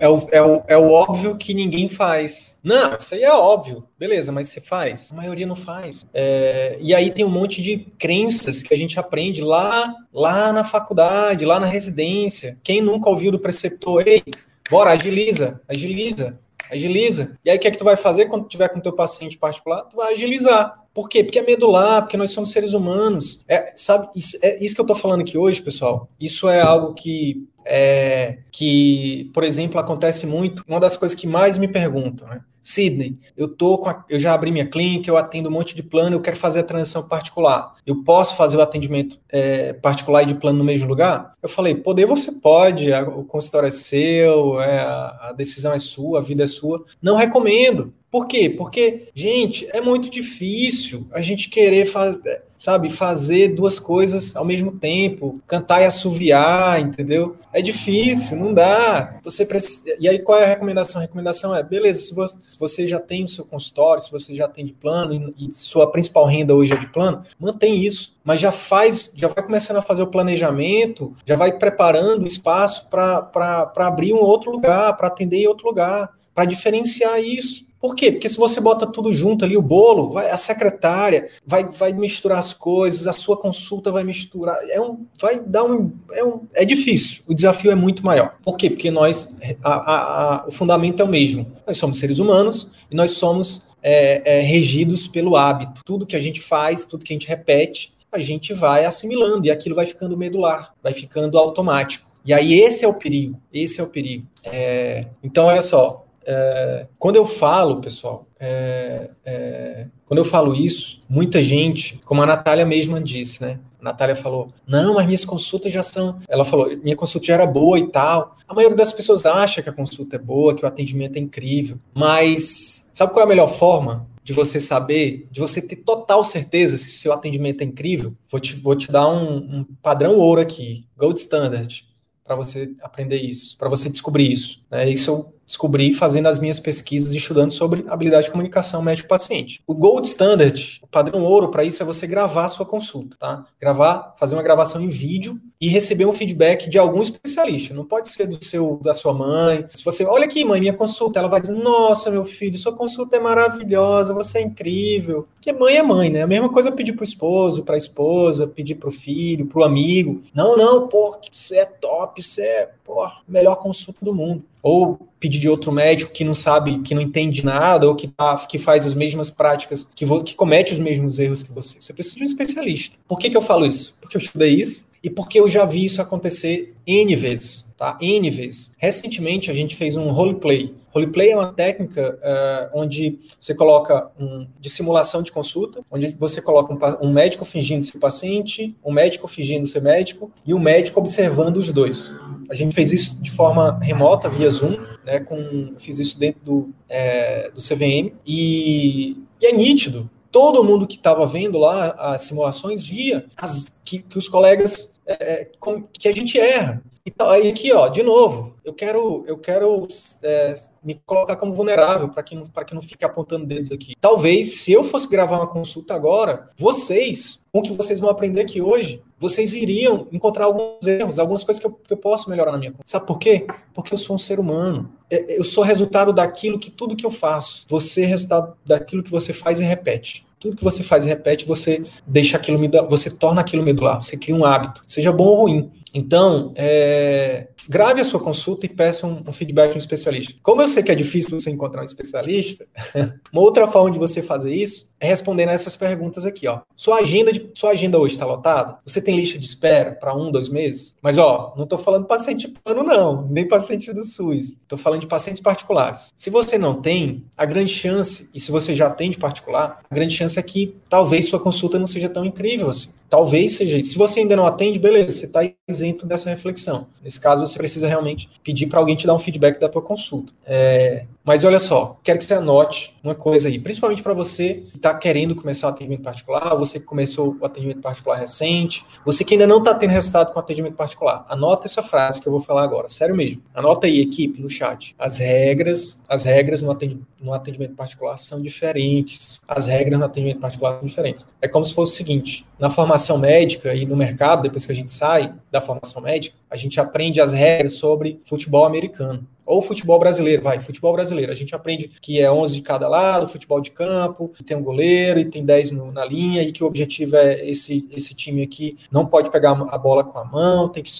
[0.00, 2.60] É o, é, o, é o óbvio que ninguém faz.
[2.62, 3.84] Não, isso aí é óbvio.
[3.98, 5.12] Beleza, mas você faz?
[5.12, 6.04] A maioria não faz.
[6.12, 10.64] É, e aí tem um monte de crenças que a gente aprende lá, lá na
[10.64, 12.58] faculdade, lá na residência.
[12.62, 14.22] Quem nunca ouviu do preceptor, ei,
[14.70, 16.38] Bora, agiliza, agiliza,
[16.72, 17.38] agiliza.
[17.44, 19.82] E aí o que é que tu vai fazer quando tiver com teu paciente particular?
[19.82, 20.83] Tu vai agilizar.
[20.94, 21.24] Por quê?
[21.24, 23.44] Porque é medular, porque nós somos seres humanos.
[23.48, 26.08] É, sabe, isso, é isso que eu tô falando aqui hoje, pessoal.
[26.20, 30.64] Isso é algo que, é, que, por exemplo, acontece muito.
[30.68, 32.40] Uma das coisas que mais me perguntam, né?
[32.64, 35.82] Sidney, eu tô com a, eu já abri minha clínica, eu atendo um monte de
[35.82, 37.74] plano, eu quero fazer a transição particular.
[37.86, 41.34] Eu posso fazer o atendimento é, particular e de plano no mesmo lugar?
[41.42, 45.78] Eu falei, poder você pode, a, o consultório é seu, é, a, a decisão é
[45.78, 46.82] sua, a vida é sua.
[47.02, 47.92] Não recomendo.
[48.14, 48.48] Por quê?
[48.48, 54.70] Porque, gente, é muito difícil a gente querer fazer, sabe, fazer duas coisas ao mesmo
[54.70, 57.34] tempo, cantar e assoviar, entendeu?
[57.52, 59.18] É difícil, não dá.
[59.24, 59.96] Você precisa.
[59.98, 61.00] E aí, qual é a recomendação?
[61.00, 62.14] A recomendação é, beleza, se
[62.56, 66.24] você já tem o seu consultório, se você já tem de plano e, sua principal
[66.24, 68.16] renda hoje é de plano, mantém isso.
[68.22, 72.88] Mas já faz, já vai começando a fazer o planejamento, já vai preparando o espaço
[72.88, 77.73] para abrir um outro lugar, para atender em outro lugar, para diferenciar isso.
[77.84, 78.10] Por quê?
[78.10, 82.38] Porque se você bota tudo junto ali, o bolo, vai, a secretária vai, vai misturar
[82.38, 86.64] as coisas, a sua consulta vai misturar, é um, vai dar um é, um, é
[86.64, 88.38] difícil, o desafio é muito maior.
[88.42, 88.70] Por quê?
[88.70, 89.96] Porque nós, a, a,
[90.44, 91.52] a, o fundamento é o mesmo.
[91.66, 95.82] Nós somos seres humanos e nós somos é, é, regidos pelo hábito.
[95.84, 99.50] Tudo que a gente faz, tudo que a gente repete, a gente vai assimilando e
[99.50, 102.10] aquilo vai ficando medular, vai ficando automático.
[102.24, 104.26] E aí esse é o perigo, esse é o perigo.
[104.42, 111.02] É, então, olha só, é, quando eu falo, pessoal, é, é, quando eu falo isso,
[111.08, 113.58] muita gente, como a Natália mesma disse, né?
[113.80, 116.20] A Natália falou: não, mas minhas consultas já são.
[116.28, 118.36] Ela falou: minha consulta já era boa e tal.
[118.48, 121.78] A maioria das pessoas acha que a consulta é boa, que o atendimento é incrível.
[121.92, 126.78] Mas sabe qual é a melhor forma de você saber, de você ter total certeza
[126.78, 128.14] se seu atendimento é incrível?
[128.30, 131.84] Vou te, vou te dar um, um padrão ouro aqui, gold standard,
[132.24, 134.64] para você aprender isso, para você descobrir isso.
[134.70, 134.88] Né?
[134.88, 139.60] Isso eu descobri fazendo as minhas pesquisas e estudando sobre habilidade de comunicação médico-paciente.
[139.66, 143.46] O gold standard, o padrão ouro para isso é você gravar a sua consulta, tá?
[143.60, 147.74] Gravar, fazer uma gravação em vídeo e receber um feedback de algum especialista.
[147.74, 149.66] Não pode ser do seu da sua mãe.
[149.74, 153.16] Se você, olha aqui, mãe, minha consulta, ela vai dizer: "Nossa, meu filho, sua consulta
[153.16, 155.26] é maravilhosa, você é incrível".
[155.34, 156.22] Porque mãe é mãe, né?
[156.22, 160.22] A mesma coisa pedir pro esposo, para a esposa, pedir pro filho, pro amigo.
[160.34, 165.38] Não, não, pô, você é top, você é, pô, melhor consulta do mundo ou pedir
[165.38, 168.86] de outro médico que não sabe, que não entende nada, ou que, tá, que faz
[168.86, 171.78] as mesmas práticas, que, que comete os mesmos erros que você.
[171.78, 172.96] Você precisa de um especialista.
[173.06, 173.94] Por que, que eu falo isso?
[174.00, 177.98] Porque eu estudei isso e porque eu já vi isso acontecer N vezes, tá?
[178.00, 178.74] N vezes.
[178.78, 180.74] Recentemente a gente fez um roleplay.
[180.94, 186.40] Roleplay é uma técnica uh, onde você coloca um de simulação de consulta, onde você
[186.40, 191.00] coloca um, um, médico fingindo ser paciente, um médico fingindo ser médico e um médico
[191.00, 192.14] observando os dois.
[192.54, 195.18] A gente fez isso de forma remota, via Zoom, né?
[195.18, 200.94] Com, fiz isso dentro do, é, do CVM e, e é nítido todo mundo que
[200.94, 206.06] estava vendo lá as simulações via as, que, que os colegas é, é com, que
[206.06, 206.80] a gente erra.
[207.06, 209.86] Então, aí aqui, ó, de novo, eu quero, eu quero
[210.22, 212.34] é, me colocar como vulnerável para que,
[212.66, 213.92] que não fique apontando dedos aqui.
[214.00, 218.40] Talvez, se eu fosse gravar uma consulta agora, vocês, com o que vocês vão aprender
[218.40, 222.52] aqui hoje, vocês iriam encontrar alguns erros, algumas coisas que eu, que eu posso melhorar
[222.52, 222.84] na minha conta.
[222.86, 223.46] Sabe por quê?
[223.74, 224.90] Porque eu sou um ser humano.
[225.10, 227.66] É, eu sou resultado daquilo que tudo que eu faço.
[227.68, 230.26] Você é resultado daquilo que você faz e repete.
[230.40, 234.36] Tudo que você faz e repete, você deixa aquilo, você torna aquilo medular, você cria
[234.36, 235.70] um hábito, seja bom ou ruim.
[235.94, 240.34] Então, é, grave a sua consulta e peça um, um feedback de um especialista.
[240.42, 242.66] Como eu sei que é difícil você encontrar um especialista,
[243.32, 246.60] uma outra forma de você fazer isso é respondendo essas perguntas aqui, ó.
[246.74, 248.78] Sua agenda, de, sua agenda hoje está lotada?
[248.86, 250.96] Você tem lista de espera para um, dois meses?
[251.02, 254.60] Mas, ó, não estou falando paciente plano, não, nem paciente do SUS.
[254.62, 256.12] Estou falando de pacientes particulares.
[256.16, 259.94] Se você não tem, a grande chance, e se você já tem de particular, a
[259.94, 262.94] grande chance é que talvez sua consulta não seja tão incrível assim.
[263.14, 263.90] Talvez seja isso.
[263.90, 266.88] Se você ainda não atende, beleza, você está isento dessa reflexão.
[267.00, 270.32] Nesse caso, você precisa realmente pedir para alguém te dar um feedback da tua consulta.
[270.44, 274.76] É, mas olha só, quero que você anote uma coisa aí, principalmente para você que
[274.76, 279.32] está querendo começar o atendimento particular, você que começou o atendimento particular recente, você que
[279.32, 281.24] ainda não está tendo resultado com o atendimento particular.
[281.28, 283.42] Anota essa frase que eu vou falar agora, sério mesmo.
[283.54, 284.94] Anota aí, equipe, no chat.
[284.98, 289.40] As regras, as regras no atendimento, no atendimento particular são diferentes.
[289.48, 291.26] As regras no atendimento particular são diferentes.
[291.40, 294.74] É como se fosse o seguinte: na formação médica e no mercado, depois que a
[294.74, 299.26] gente sai da formação médica, a gente aprende as regras sobre futebol americano.
[299.46, 301.30] Ou futebol brasileiro, vai, futebol brasileiro.
[301.30, 305.20] A gente aprende que é 11 de cada lado, futebol de campo, tem um goleiro
[305.20, 308.76] e tem 10 no, na linha, e que o objetivo é esse, esse time aqui
[308.90, 310.90] não pode pegar a bola com a mão, tem que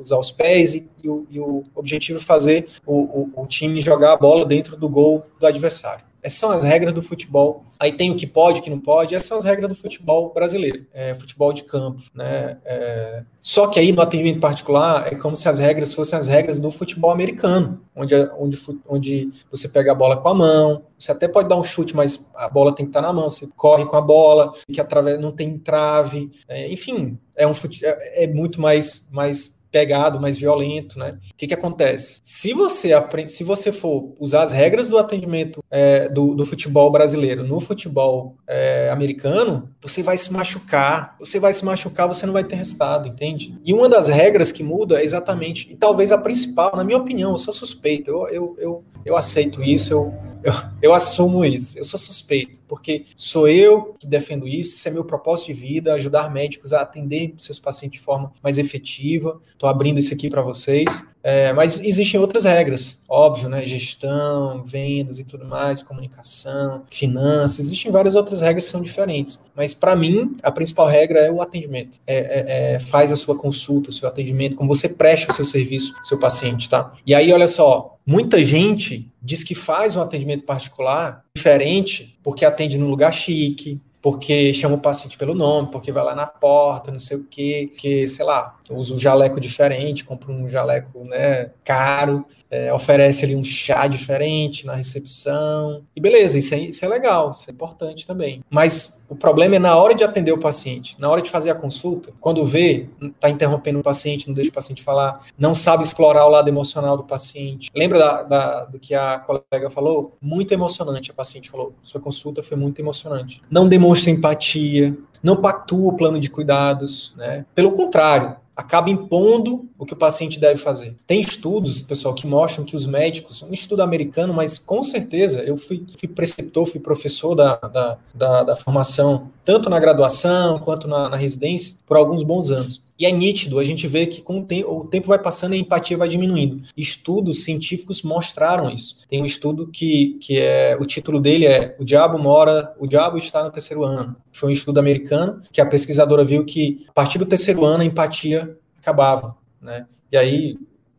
[0.00, 3.80] usar os pés, e, e, o, e o, objetivo é fazer o, o, o time
[3.80, 6.11] jogar a bola dentro do gol do adversário.
[6.22, 7.64] Essas são as regras do futebol.
[7.80, 9.14] Aí tem o que pode, o que não pode.
[9.14, 12.00] Essas são as regras do futebol brasileiro, é, futebol de campo.
[12.14, 12.58] Né?
[12.64, 13.24] É...
[13.40, 16.70] Só que aí no atendimento particular é como se as regras fossem as regras do
[16.70, 18.58] futebol americano, onde, onde,
[18.88, 22.30] onde você pega a bola com a mão, você até pode dar um chute, mas
[22.36, 25.32] a bola tem que estar na mão, você corre com a bola, que através não
[25.32, 26.30] tem trave.
[26.46, 31.18] É, enfim, é, um é, é muito mais, mais pegado, mais violento, né?
[31.32, 32.20] O que, que acontece?
[32.22, 36.92] Se você aprende, se você for usar as regras do atendimento é, do, do, futebol
[36.92, 41.16] brasileiro no futebol é, americano, você vai se machucar.
[41.18, 43.58] Você vai se machucar, você não vai ter resultado, entende?
[43.64, 47.32] E uma das regras que muda é exatamente, e talvez a principal, na minha opinião,
[47.32, 51.78] eu sou suspeito, eu, eu, eu, eu aceito isso, eu eu, eu, assumo isso.
[51.78, 54.76] Eu sou suspeito, porque sou eu que defendo isso.
[54.76, 58.56] Isso é meu propósito de vida, ajudar médicos a atender seus pacientes de forma mais
[58.56, 59.38] efetiva.
[59.52, 60.86] Estou abrindo isso aqui para vocês.
[61.22, 63.64] É, mas existem outras regras, óbvio, né?
[63.64, 67.60] Gestão, vendas e tudo mais, comunicação, finanças.
[67.60, 69.44] Existem várias outras regras que são diferentes.
[69.54, 71.98] Mas para mim, a principal regra é o atendimento.
[72.06, 75.44] É, é, é, faz a sua consulta, o seu atendimento, como você presta o seu
[75.44, 76.92] serviço, seu paciente, tá?
[77.06, 82.78] E aí, olha só, muita gente diz que faz um atendimento particular diferente porque atende
[82.78, 86.98] no lugar chique, porque chama o paciente pelo nome, porque vai lá na porta, não
[86.98, 92.26] sei o quê, que, sei lá, usa um jaleco diferente, compra um jaleco né, caro,
[92.50, 95.84] é, oferece ali um chá diferente na recepção.
[95.94, 98.42] E beleza, isso é, isso é legal, isso é importante também.
[98.50, 101.54] Mas o problema é na hora de atender o paciente, na hora de fazer a
[101.54, 106.24] consulta, quando vê, está interrompendo o paciente, não deixa o paciente falar, não sabe explorar
[106.24, 107.70] o lado emocional do paciente.
[107.76, 110.16] Lembra da, da, do que a colega falou?
[110.18, 111.74] Muito emocionante, a paciente falou.
[111.82, 113.42] Sua consulta foi muito emocionante.
[113.50, 117.44] Não demonstra empatia, não pactua o plano de cuidados, né?
[117.54, 120.94] Pelo contrário, acaba impondo o que o paciente deve fazer.
[121.06, 125.56] Tem estudos, pessoal, que mostram que os médicos, um estudo americano, mas com certeza, eu
[125.56, 131.08] fui, fui preceptor, fui professor da, da, da, da formação, tanto na graduação quanto na,
[131.08, 132.82] na residência, por alguns bons anos.
[133.02, 135.56] E é nítido, a gente vê que com o tempo, o tempo vai passando e
[135.56, 136.62] a empatia vai diminuindo.
[136.76, 139.04] Estudos científicos mostraram isso.
[139.08, 143.18] Tem um estudo que, que é o título dele é O Diabo Mora, o Diabo
[143.18, 144.14] está no terceiro ano.
[144.30, 147.84] Foi um estudo americano que a pesquisadora viu que a partir do terceiro ano a
[147.84, 149.84] empatia acabava, né?
[150.12, 150.56] E aí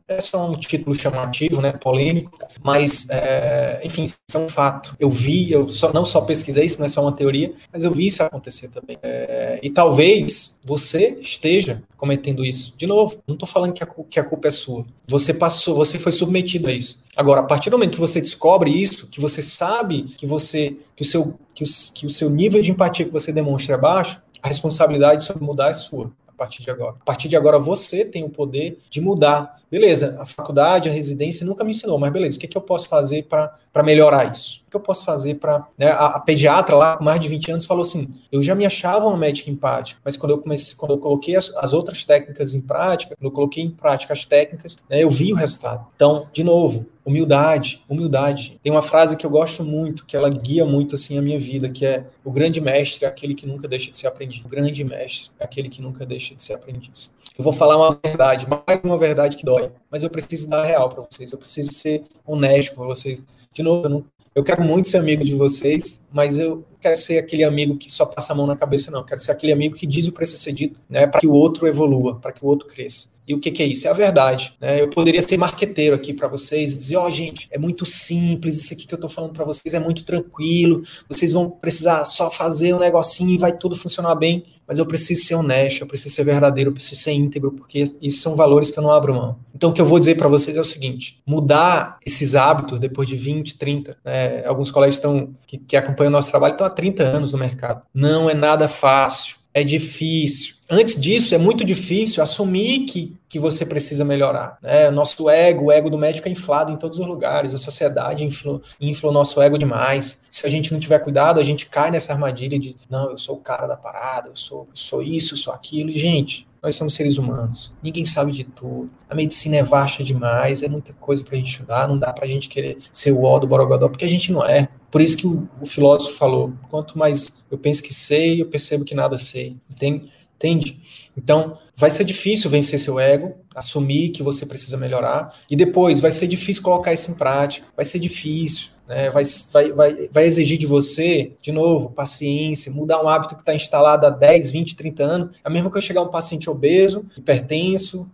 [0.07, 4.95] é só um título chamativo, né, polêmico, mas, é, enfim, isso é um fato.
[4.99, 7.91] Eu vi, eu só, não só pesquisei, isso não é só uma teoria, mas eu
[7.91, 8.97] vi isso acontecer também.
[9.01, 12.73] É, e talvez você esteja cometendo isso.
[12.77, 14.85] De novo, não estou falando que a, que a culpa é sua.
[15.07, 17.03] Você passou, você foi submetido a isso.
[17.15, 21.03] Agora, a partir do momento que você descobre isso, que você sabe que você, que
[21.03, 24.21] o seu, que o, que o seu nível de empatia que você demonstra é baixo,
[24.41, 26.95] a responsabilidade sobre mudar é sua a partir de agora.
[26.99, 29.61] A partir de agora você tem o poder de mudar.
[29.73, 32.61] Beleza, a faculdade, a residência nunca me ensinou, mas beleza, o que, é que eu
[32.61, 34.61] posso fazer para melhorar isso?
[34.67, 35.65] O que eu posso fazer para.
[35.75, 38.67] Né, a, a, pediatra lá, com mais de 20 anos, falou assim: eu já me
[38.67, 42.53] achava uma médica empática, mas quando eu comecei, quando eu coloquei as, as outras técnicas
[42.53, 45.87] em prática, quando eu coloquei em prática as técnicas, né, eu vi o resultado.
[45.95, 48.59] Então, de novo, humildade, humildade.
[48.61, 51.67] Tem uma frase que eu gosto muito, que ela guia muito assim a minha vida,
[51.67, 54.45] que é o grande mestre é aquele que nunca deixa de ser aprendiz.
[54.45, 57.11] O grande mestre é aquele que nunca deixa de ser aprendiz.
[57.37, 60.89] Eu vou falar uma verdade, mais uma verdade que dói, mas eu preciso dar real
[60.89, 61.31] para vocês.
[61.31, 63.21] Eu preciso ser honesto com vocês.
[63.51, 67.17] De novo, eu, não, eu quero muito ser amigo de vocês, mas eu quero ser
[67.17, 68.99] aquele amigo que só passa a mão na cabeça, não.
[68.99, 71.33] Eu quero ser aquele amigo que diz o precisa ser dito, né, para que o
[71.33, 73.12] outro evolua, para que o outro cresça.
[73.27, 73.87] E o que, que é isso?
[73.87, 74.53] É a verdade.
[74.59, 74.81] Né?
[74.81, 78.59] Eu poderia ser marqueteiro aqui para vocês e dizer: ó, oh, gente, é muito simples,
[78.59, 82.29] isso aqui que eu estou falando para vocês é muito tranquilo, vocês vão precisar só
[82.29, 84.45] fazer um negocinho e vai tudo funcionar bem.
[84.67, 88.21] Mas eu preciso ser honesto, eu preciso ser verdadeiro, eu preciso ser íntegro, porque esses
[88.21, 89.37] são valores que eu não abro mão.
[89.53, 93.07] Então, o que eu vou dizer para vocês é o seguinte: mudar esses hábitos depois
[93.07, 94.45] de 20, 30, né?
[94.45, 97.83] alguns colegas estão, que, que acompanham o nosso trabalho estão há 30 anos no mercado.
[97.93, 100.52] Não é nada fácil é difícil.
[100.69, 104.57] Antes disso, é muito difícil assumir que, que você precisa melhorar.
[104.61, 104.89] Né?
[104.89, 108.23] O nosso ego, o ego do médico é inflado em todos os lugares, a sociedade
[108.23, 110.23] infla, o nosso ego demais.
[110.29, 113.35] Se a gente não tiver cuidado, a gente cai nessa armadilha de não, eu sou
[113.35, 115.89] o cara da parada, eu sou, eu sou isso, eu sou aquilo.
[115.89, 117.73] E, gente, nós somos seres humanos.
[117.83, 118.89] Ninguém sabe de tudo.
[119.09, 121.89] A medicina é vasta demais, é muita coisa para a gente estudar.
[121.89, 124.45] Não dá para a gente querer ser o ó do Borogodó, porque a gente não
[124.45, 124.69] é.
[124.89, 128.85] Por isso que o, o, filósofo falou: quanto mais eu penso que sei, eu percebo
[128.85, 129.57] que nada sei.
[129.69, 130.09] Entende?
[130.43, 130.81] Entende?
[131.15, 136.11] Então, vai ser difícil vencer seu ego, assumir que você precisa melhorar, e depois vai
[136.11, 137.65] ser difícil colocar isso em prática.
[137.77, 138.73] Vai ser difícil.
[138.85, 139.23] Né, vai,
[139.53, 144.05] vai, vai, vai exigir de você, de novo, paciência, mudar um hábito que está instalado
[144.05, 145.37] há 10, 20, 30 anos.
[145.41, 148.11] É mesmo que eu chegar um paciente obeso, hipertenso,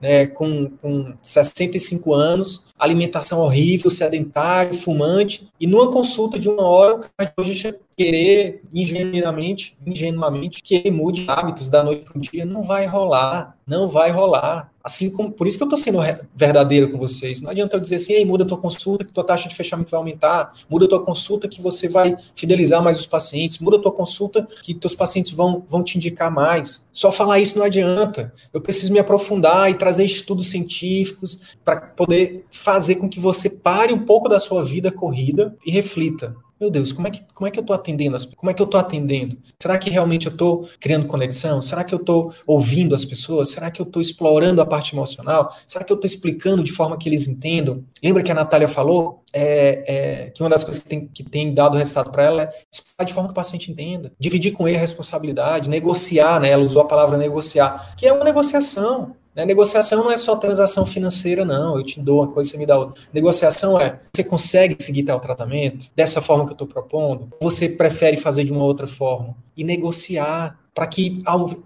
[0.00, 6.94] né, com, com 65 anos, alimentação horrível, sedentário, fumante, e numa consulta de uma hora
[6.94, 12.62] o cardiologista querer ingenuamente, ingenuamente que ele mude hábitos da noite para o dia, não
[12.62, 14.70] vai rolar, não vai rolar.
[14.84, 15.98] Assim como, por isso que eu estou sendo
[16.34, 17.42] verdadeiro com vocês.
[17.42, 19.90] Não adianta eu dizer assim, ei, muda a tua consulta que tua taxa de fechamento
[19.90, 23.80] vai aumentar, muda a tua consulta que você vai fidelizar mais os pacientes, muda a
[23.80, 26.86] tua consulta que teus pacientes vão, vão te indicar mais.
[26.92, 28.32] Só falar isso não adianta.
[28.52, 33.92] Eu preciso me aprofundar e trazer estudos científicos para poder fazer com que você pare
[33.92, 36.36] um pouco da sua vida corrida e reflita.
[36.60, 38.16] Meu Deus, como é que, como é que eu estou atendendo?
[38.16, 39.38] As, como é que eu estou atendendo?
[39.60, 41.62] Será que realmente eu estou criando conexão?
[41.62, 43.50] Será que eu estou ouvindo as pessoas?
[43.50, 45.56] Será que eu estou explorando a parte emocional?
[45.64, 47.84] Será que eu estou explicando de forma que eles entendam?
[48.02, 51.54] Lembra que a Natália falou é, é, que uma das coisas que tem, que tem
[51.54, 54.78] dado resultado para ela é explicar de forma que o paciente entenda, dividir com ele
[54.78, 56.50] a responsabilidade, negociar, né?
[56.50, 59.14] Ela usou a palavra negociar, que é uma negociação.
[59.38, 59.44] Né?
[59.44, 61.78] Negociação não é só transação financeira, não.
[61.78, 63.00] Eu te dou uma coisa, você me dá outra.
[63.14, 67.28] Negociação é, você consegue seguir tal tratamento dessa forma que eu estou propondo?
[67.40, 69.36] Você prefere fazer de uma outra forma?
[69.56, 71.22] E negociar para que,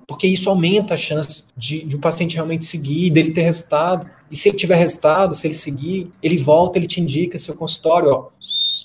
[0.06, 4.06] porque isso aumenta a chance de, de o paciente realmente seguir, dele ter resultado.
[4.30, 8.10] E se ele tiver resultado, se ele seguir, ele volta, ele te indica seu consultório,
[8.10, 8.28] ó,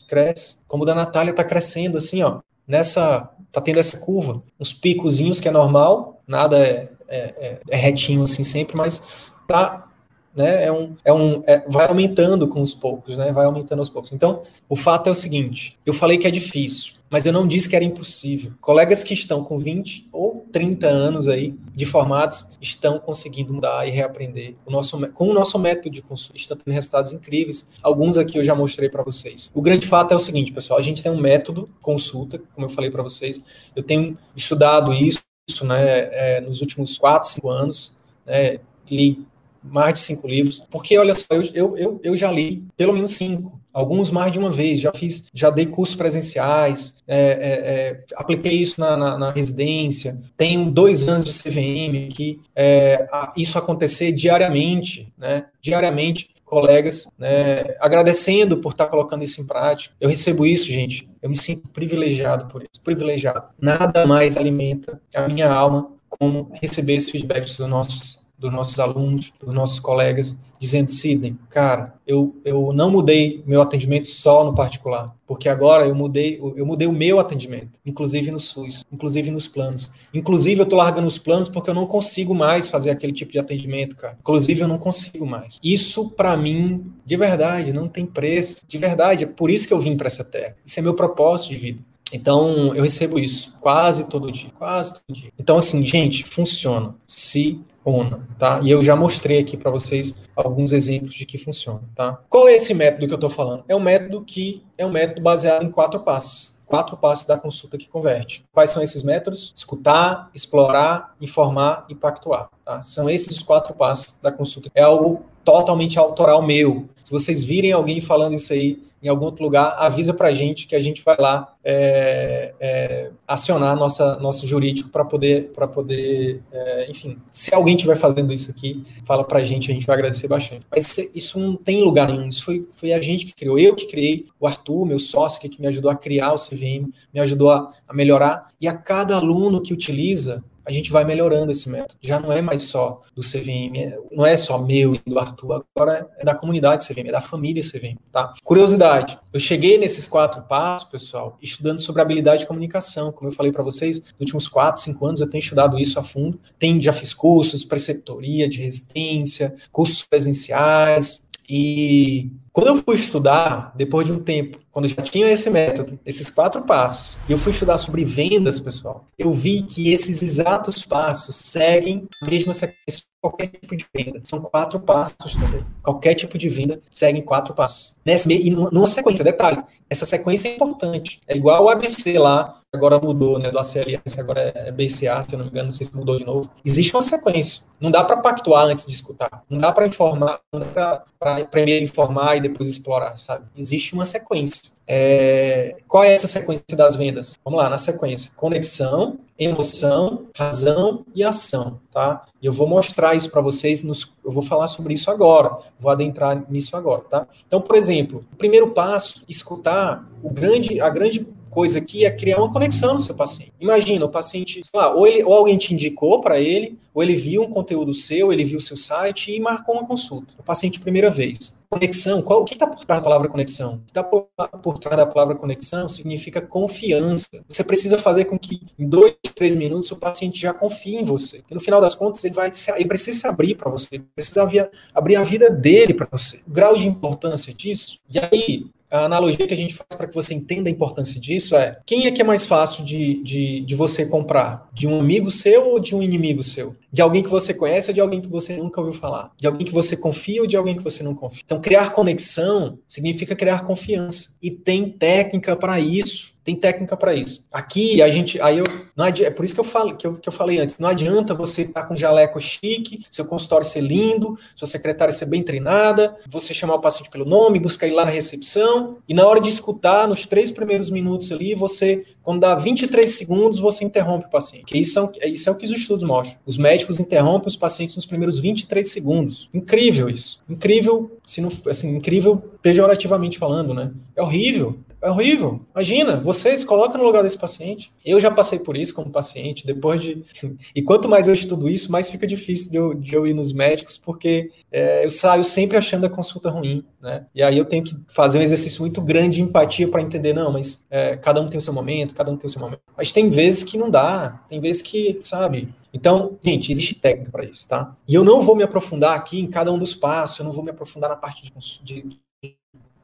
[0.07, 0.59] cresce.
[0.65, 5.41] Como o da Natália está crescendo, assim, ó, nessa, tá tendo essa curva, uns picozinhos
[5.41, 9.03] que é normal, nada é é, é, é, retinho assim sempre, mas
[9.47, 9.87] tá,
[10.35, 13.89] né, é um, é um, é, vai aumentando com os poucos, né, vai aumentando aos
[13.89, 14.11] poucos.
[14.11, 17.69] Então, o fato é o seguinte, eu falei que é difícil, mas eu não disse
[17.69, 18.51] que era impossível.
[18.59, 23.91] Colegas que estão com 20 ou 30 anos aí de formados estão conseguindo mudar e
[23.91, 27.69] reaprender o nosso, com o nosso método de consulta, estão tendo resultados incríveis.
[27.81, 29.49] Alguns aqui eu já mostrei para vocês.
[29.53, 32.69] O grande fato é o seguinte, pessoal, a gente tem um método consulta, como eu
[32.69, 33.43] falei para vocês,
[33.75, 37.95] eu tenho estudado isso, isso né, é, nos últimos quatro, cinco anos,
[38.25, 39.25] né, li
[39.63, 43.56] mais de cinco livros, porque olha só, eu, eu, eu já li pelo menos cinco,
[43.77, 48.53] alguns mais de uma vez, já fiz, já dei cursos presenciais, é, é, é, apliquei
[48.53, 53.05] isso na, na, na, residência, tenho dois anos de CVM, que é,
[53.37, 59.93] isso acontecer diariamente, né, diariamente, colegas, né, agradecendo por estar colocando isso em prática.
[60.01, 61.07] Eu recebo isso, gente.
[61.21, 63.43] Eu me sinto privilegiado por isso, privilegiado.
[63.61, 69.33] Nada mais alimenta a minha alma como receber esse feedback dos nossos dos nossos alunos,
[69.39, 75.15] dos nossos colegas, dizendo, Sidney, cara, eu, eu não mudei meu atendimento só no particular,
[75.25, 79.89] porque agora eu mudei, eu mudei o meu atendimento, inclusive no SUS, inclusive nos planos.
[80.13, 83.39] Inclusive, eu tô largando os planos porque eu não consigo mais fazer aquele tipo de
[83.39, 84.17] atendimento, cara.
[84.19, 85.57] Inclusive, eu não consigo mais.
[85.63, 88.61] Isso, para mim, de verdade, não tem preço.
[88.67, 90.55] De verdade, é por isso que eu vim para essa terra.
[90.65, 91.83] Isso é meu propósito de vida.
[92.13, 95.31] Então, eu recebo isso quase todo dia, quase todo dia.
[95.37, 96.95] Então, assim, gente, funciona.
[97.05, 98.59] Se ONA, tá?
[98.61, 102.19] E eu já mostrei aqui para vocês alguns exemplos de que funciona, tá?
[102.29, 103.63] Qual é esse método que eu estou falando?
[103.67, 106.57] É um método que é um método baseado em quatro passos.
[106.65, 108.43] Quatro passos da consulta que converte.
[108.51, 109.53] Quais são esses métodos?
[109.55, 112.49] Escutar, explorar, informar e pactuar.
[112.65, 112.81] Tá?
[112.81, 114.69] São esses os quatro passos da consulta.
[114.75, 116.89] É algo totalmente autoral meu.
[117.01, 120.67] Se vocês virem alguém falando isso aí, em algum outro lugar, avisa para a gente
[120.67, 126.41] que a gente vai lá é, é, acionar nossa, nosso jurídico para poder, para poder
[126.51, 129.95] é, enfim, se alguém estiver fazendo isso aqui, fala para a gente, a gente vai
[129.95, 130.65] agradecer bastante.
[130.69, 133.85] Mas isso não tem lugar nenhum, isso foi, foi a gente que criou, eu que
[133.85, 137.51] criei, o Arthur, meu sócio, que, que me ajudou a criar o CVM, me ajudou
[137.51, 141.95] a, a melhorar, e a cada aluno que utiliza, a gente vai melhorando esse método.
[142.01, 145.63] Já não é mais só do CVM, é, não é só meu e do Arthur,
[145.75, 148.33] agora é da comunidade CVM, é da família CVM, tá?
[148.43, 153.11] Curiosidade, eu cheguei nesses quatro passos, pessoal, estudando sobre habilidade de comunicação.
[153.11, 156.03] Como eu falei para vocês, nos últimos quatro, cinco anos eu tenho estudado isso a
[156.03, 156.39] fundo.
[156.59, 164.07] Tem, já fiz cursos, preceptoria de resistência, cursos presenciais, e quando eu fui estudar, depois
[164.07, 167.51] de um tempo, quando eu já tinha esse método, esses quatro passos, e eu fui
[167.51, 173.07] estudar sobre vendas, pessoal, eu vi que esses exatos passos seguem a mesma sequência de
[173.21, 174.21] qualquer tipo de venda.
[174.23, 175.63] São quatro passos também.
[175.83, 177.95] Qualquer tipo de venda segue quatro passos.
[178.03, 181.21] Nessa, e numa sequência, detalhe, essa sequência é importante.
[181.27, 185.39] É igual o ABC lá, agora mudou, né, do ACLS, agora é BCA, se eu
[185.39, 186.49] não me engano, não sei se mudou de novo.
[186.65, 187.63] Existe uma sequência.
[187.79, 189.43] Não dá para pactuar antes de escutar.
[189.49, 193.45] Não dá para informar, não dá para primeiro informar e depois explorar, sabe?
[193.55, 194.71] Existe uma sequência.
[194.87, 197.37] É, qual é essa sequência das vendas?
[197.43, 202.25] Vamos lá, na sequência: conexão, emoção, razão e ação, tá?
[202.41, 205.91] E eu vou mostrar isso para vocês, nos, eu vou falar sobre isso agora, vou
[205.91, 207.27] adentrar nisso agora, tá?
[207.45, 212.37] Então, por exemplo, o primeiro passo, escutar o grande, a grande coisa aqui é criar
[212.37, 213.53] uma conexão no seu paciente.
[213.59, 217.43] Imagina, o paciente, lá, ou, ele, ou alguém te indicou para ele, ou ele viu
[217.43, 220.33] um conteúdo seu, ele viu o seu site e marcou uma consulta.
[220.37, 221.57] O paciente primeira vez.
[221.69, 223.75] Conexão, qual, o que está por trás da palavra conexão?
[223.75, 224.29] O que está por,
[224.63, 227.27] por, trás da palavra conexão significa confiança.
[227.49, 231.43] Você precisa fazer com que em dois, três minutos o paciente já confie em você.
[231.51, 234.69] E no final das contas, ele, vai ele precisa se abrir para você, precisa abrir,
[234.93, 236.41] abrir a vida dele para você.
[236.47, 237.99] O grau de importância disso.
[238.09, 241.55] E aí, a analogia que a gente faz para que você entenda a importância disso
[241.55, 244.69] é: quem é que é mais fácil de, de, de você comprar?
[244.73, 246.75] De um amigo seu ou de um inimigo seu?
[246.91, 249.31] De alguém que você conhece ou de alguém que você nunca ouviu falar?
[249.37, 251.43] De alguém que você confia ou de alguém que você não confia?
[251.45, 254.35] Então, criar conexão significa criar confiança.
[254.41, 257.45] E tem técnica para isso tem técnica para isso.
[257.51, 258.63] Aqui a gente, aí eu,
[258.95, 260.87] não adianta, é por isso que eu falo que eu, que eu falei antes, não
[260.87, 265.43] adianta você estar tá com jaleco chique, seu consultório ser lindo, sua secretária ser bem
[265.43, 269.41] treinada, você chamar o paciente pelo nome, buscar ir lá na recepção e na hora
[269.41, 274.29] de escutar, nos três primeiros minutos ali, você quando dá 23 segundos, você interrompe o
[274.29, 274.65] paciente.
[274.65, 276.37] Que isso é, isso é o que os estudos mostram.
[276.45, 279.47] Os médicos interrompem os pacientes nos primeiros 23 segundos.
[279.53, 280.43] Incrível isso.
[280.49, 283.91] Incrível, se não, assim, incrível pejorativamente falando, né?
[284.13, 284.77] É horrível.
[285.07, 285.61] É horrível.
[285.73, 287.93] Imagina, vocês colocam no lugar desse paciente.
[288.03, 290.21] Eu já passei por isso como paciente, depois de.
[290.75, 293.53] E quanto mais eu estudo isso, mais fica difícil de eu, de eu ir nos
[293.53, 297.25] médicos, porque é, eu saio sempre achando a consulta ruim, né?
[297.33, 300.51] E aí eu tenho que fazer um exercício muito grande de empatia para entender, não,
[300.51, 302.81] mas é, cada um tem o seu momento, cada um tem o seu momento.
[302.95, 305.69] Mas tem vezes que não dá, tem vezes que, sabe?
[305.93, 307.95] Então, gente, existe técnica para isso, tá?
[308.05, 310.63] E eu não vou me aprofundar aqui em cada um dos passos, eu não vou
[310.63, 311.53] me aprofundar na parte de,
[311.83, 312.19] de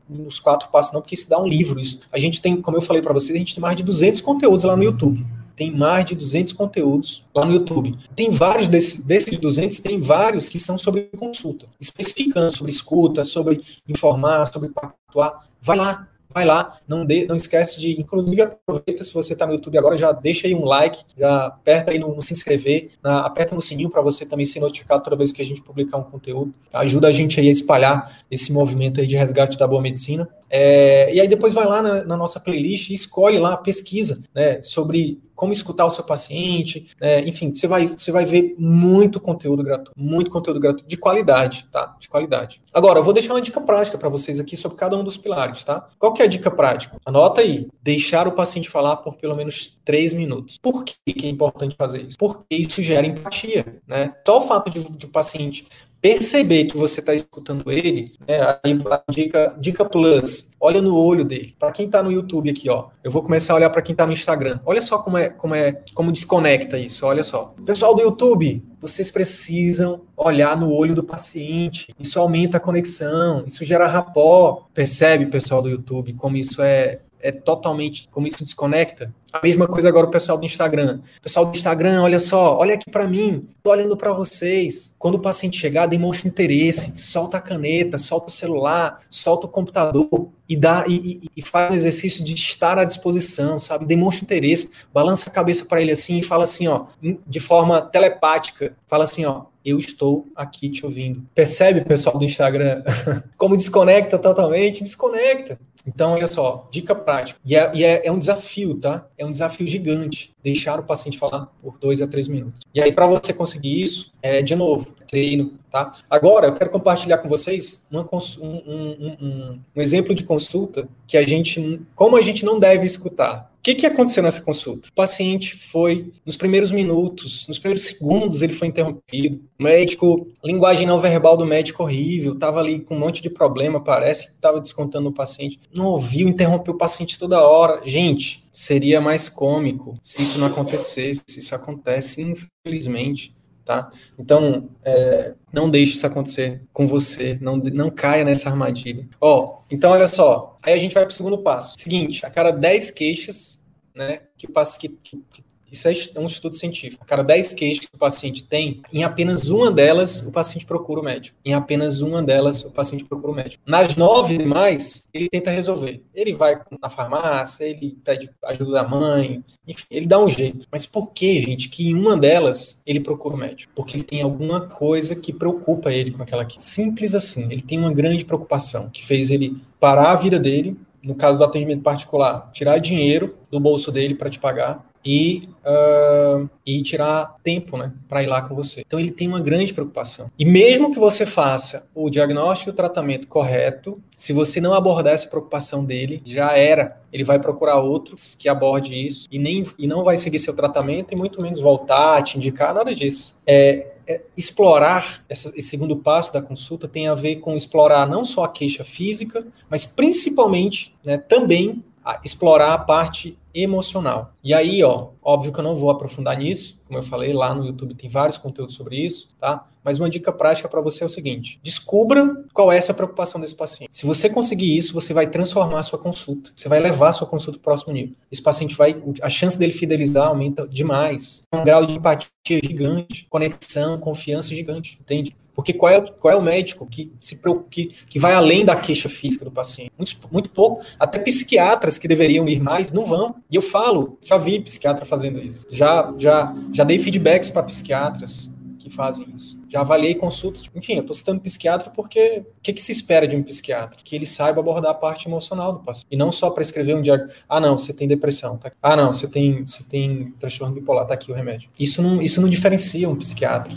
[0.07, 1.79] nos quatro passos, não, porque isso dá um livro.
[1.79, 2.01] Isso.
[2.11, 4.63] A gente tem, como eu falei para vocês, a gente tem mais de 200 conteúdos
[4.63, 5.25] lá no YouTube.
[5.55, 7.95] Tem mais de 200 conteúdos lá no YouTube.
[8.15, 13.61] Tem vários desses, desses 200, tem vários que são sobre consulta, especificando sobre escuta, sobre
[13.87, 15.47] informar, sobre pactuar.
[15.61, 19.53] Vai lá, vai lá, não, de, não esquece de, inclusive aproveita se você está no
[19.53, 23.19] YouTube agora, já deixa aí um like, já aperta aí no, no se inscrever, na,
[23.19, 26.03] aperta no sininho para você também ser notificado toda vez que a gente publicar um
[26.03, 26.53] conteúdo.
[26.73, 30.27] Ajuda a gente aí a espalhar esse movimento aí de resgate da boa medicina.
[30.55, 34.61] É, e aí depois vai lá na, na, nossa playlist e escolhe lá, pesquisa né,
[34.61, 39.63] sobre como escutar o seu paciente, né, enfim, você vai, você vai ver muito conteúdo
[39.63, 41.95] gratuito, muito conteúdo gratuito de qualidade, tá?
[41.99, 42.61] De qualidade.
[42.71, 45.63] Agora, eu vou deixar uma dica prática para vocês aqui sobre cada um dos pilares,
[45.63, 45.87] tá?
[45.97, 46.97] Qual que é a dica prática?
[47.03, 50.59] Anota aí, deixar o paciente falar por pelo menos três minutos.
[50.59, 52.17] Por que, que é importante fazer isso?
[52.17, 54.13] Porque isso gera empatia, né?
[54.25, 55.67] Só o fato de, de o paciente
[56.03, 61.23] perceber que você está escutando ele, né, aí a dica, dica plus, olha no olho
[61.23, 61.55] dele.
[61.57, 64.05] Para quem está no YouTube aqui, ó, eu vou começar a olhar para quem está
[64.05, 64.59] no Instagram.
[64.65, 67.05] Olha só como é, como é, como desconecta isso.
[67.05, 71.95] Olha só, pessoal do YouTube, vocês precisam olhar no olho do paciente.
[71.97, 74.67] Isso aumenta a conexão, isso gera rapó.
[74.73, 79.13] Percebe, pessoal do YouTube, como isso é é totalmente como isso desconecta.
[79.31, 80.99] A mesma coisa agora o pessoal do Instagram.
[81.21, 84.93] Pessoal do Instagram, olha só, olha aqui para mim, tô olhando para vocês.
[84.99, 90.29] Quando o paciente chegar, demonstra interesse, solta a caneta, solta o celular, solta o computador
[90.47, 93.85] e dá e, e, e faz o exercício de estar à disposição, sabe?
[93.85, 98.75] Demonstra interesse, balança a cabeça para ele assim e fala assim, ó, de forma telepática,
[98.85, 101.23] fala assim, ó, eu estou aqui te ouvindo.
[101.33, 102.83] Percebe, pessoal do Instagram,
[103.37, 104.83] como desconecta totalmente?
[104.83, 105.57] Desconecta.
[105.85, 107.39] Então, olha só, dica prática.
[107.45, 109.05] E, é, e é, é, um desafio, tá?
[109.17, 112.61] É um desafio gigante deixar o paciente falar por dois a três minutos.
[112.73, 115.97] E aí, para você conseguir isso, é de novo, treino, tá?
[116.09, 121.17] Agora, eu quero compartilhar com vocês uma, um, um, um, um exemplo de consulta que
[121.17, 123.52] a gente, como a gente não deve escutar.
[123.63, 124.89] Que, que aconteceu nessa consulta?
[124.89, 129.41] O paciente foi, nos primeiros minutos, nos primeiros segundos, ele foi interrompido.
[129.57, 133.81] O médico, linguagem não verbal do médico horrível, estava ali com um monte de problema,
[133.81, 135.61] parece que estava descontando o paciente.
[135.73, 137.81] Não ouviu, interrompeu o paciente toda hora.
[137.85, 141.23] Gente, seria mais cômico se isso não acontecesse.
[141.29, 143.33] Isso acontece, infelizmente
[143.65, 143.91] tá?
[144.17, 149.07] Então, é, não deixe isso acontecer com você, não, não caia nessa armadilha.
[149.19, 151.77] Ó, então olha só, aí a gente vai para o segundo passo.
[151.79, 153.63] Seguinte, a cada 10 queixas,
[153.95, 155.43] né, que, que, que
[155.73, 157.03] isso é um estudo científico.
[157.03, 161.01] A cada 10 queixas que o paciente tem, em apenas uma delas, o paciente procura
[161.01, 161.35] o médico.
[161.43, 163.63] Em apenas uma delas, o paciente procura o médico.
[163.65, 166.03] Nas nove demais, ele tenta resolver.
[166.13, 170.67] Ele vai na farmácia, ele pede ajuda da mãe, enfim, ele dá um jeito.
[170.71, 173.73] Mas por que, gente, que em uma delas ele procura o médico?
[173.75, 176.61] Porque ele tem alguma coisa que preocupa ele com aquela aqui.
[176.61, 177.51] Simples assim.
[177.51, 181.43] Ele tem uma grande preocupação que fez ele parar a vida dele, no caso do
[181.43, 187.77] atendimento particular, tirar dinheiro do bolso dele para te pagar e, uh, e tirar tempo
[187.77, 188.83] né, para ir lá com você.
[188.85, 190.29] Então ele tem uma grande preocupação.
[190.37, 195.13] E mesmo que você faça o diagnóstico e o tratamento correto, se você não abordar
[195.13, 197.01] essa preocupação dele, já era.
[197.11, 201.13] Ele vai procurar outros que aborde isso e, nem, e não vai seguir seu tratamento
[201.13, 203.35] e muito menos voltar, te indicar, nada disso.
[203.45, 208.25] É, é, explorar essa, esse segundo passo da consulta tem a ver com explorar não
[208.25, 214.33] só a queixa física, mas principalmente né, também a explorar a parte emocional.
[214.43, 217.65] E aí, ó, óbvio que eu não vou aprofundar nisso, como eu falei, lá no
[217.65, 219.67] YouTube tem vários conteúdos sobre isso, tá?
[219.83, 223.55] Mas uma dica prática para você é o seguinte: descubra qual é essa preocupação desse
[223.55, 223.89] paciente.
[223.91, 226.51] Se você conseguir isso, você vai transformar a sua consulta.
[226.55, 228.15] Você vai levar a sua consulta para o próximo nível.
[228.31, 231.43] Esse paciente vai, a chance dele fidelizar aumenta demais.
[231.53, 232.29] Um grau de empatia
[232.63, 235.35] gigante, conexão, confiança gigante, entende?
[235.55, 237.39] Porque qual é, qual é o médico que se
[237.69, 239.91] que, que vai além da queixa física do paciente?
[239.97, 240.83] Muito, muito pouco.
[240.99, 243.35] Até psiquiatras que deveriam ir mais não vão.
[243.49, 245.67] E eu falo, já vi psiquiatra fazendo isso.
[245.69, 249.61] Já, já, já dei feedbacks para psiquiatras que fazem isso.
[249.69, 250.63] Já avaliei consultas.
[250.75, 253.97] Enfim, eu estou citando psiquiatra porque o que, que, se espera de um psiquiatra?
[254.03, 256.07] Que ele saiba abordar a parte emocional do paciente.
[256.11, 257.45] E não só prescrever um diagnóstico.
[257.47, 258.57] Ah, não, você tem depressão.
[258.57, 258.71] Tá?
[258.81, 261.07] Ah, não, você tem, você tem transtorno bipolar.
[261.07, 261.69] Tá aqui o remédio.
[261.79, 263.73] Isso não, isso não diferencia um psiquiatra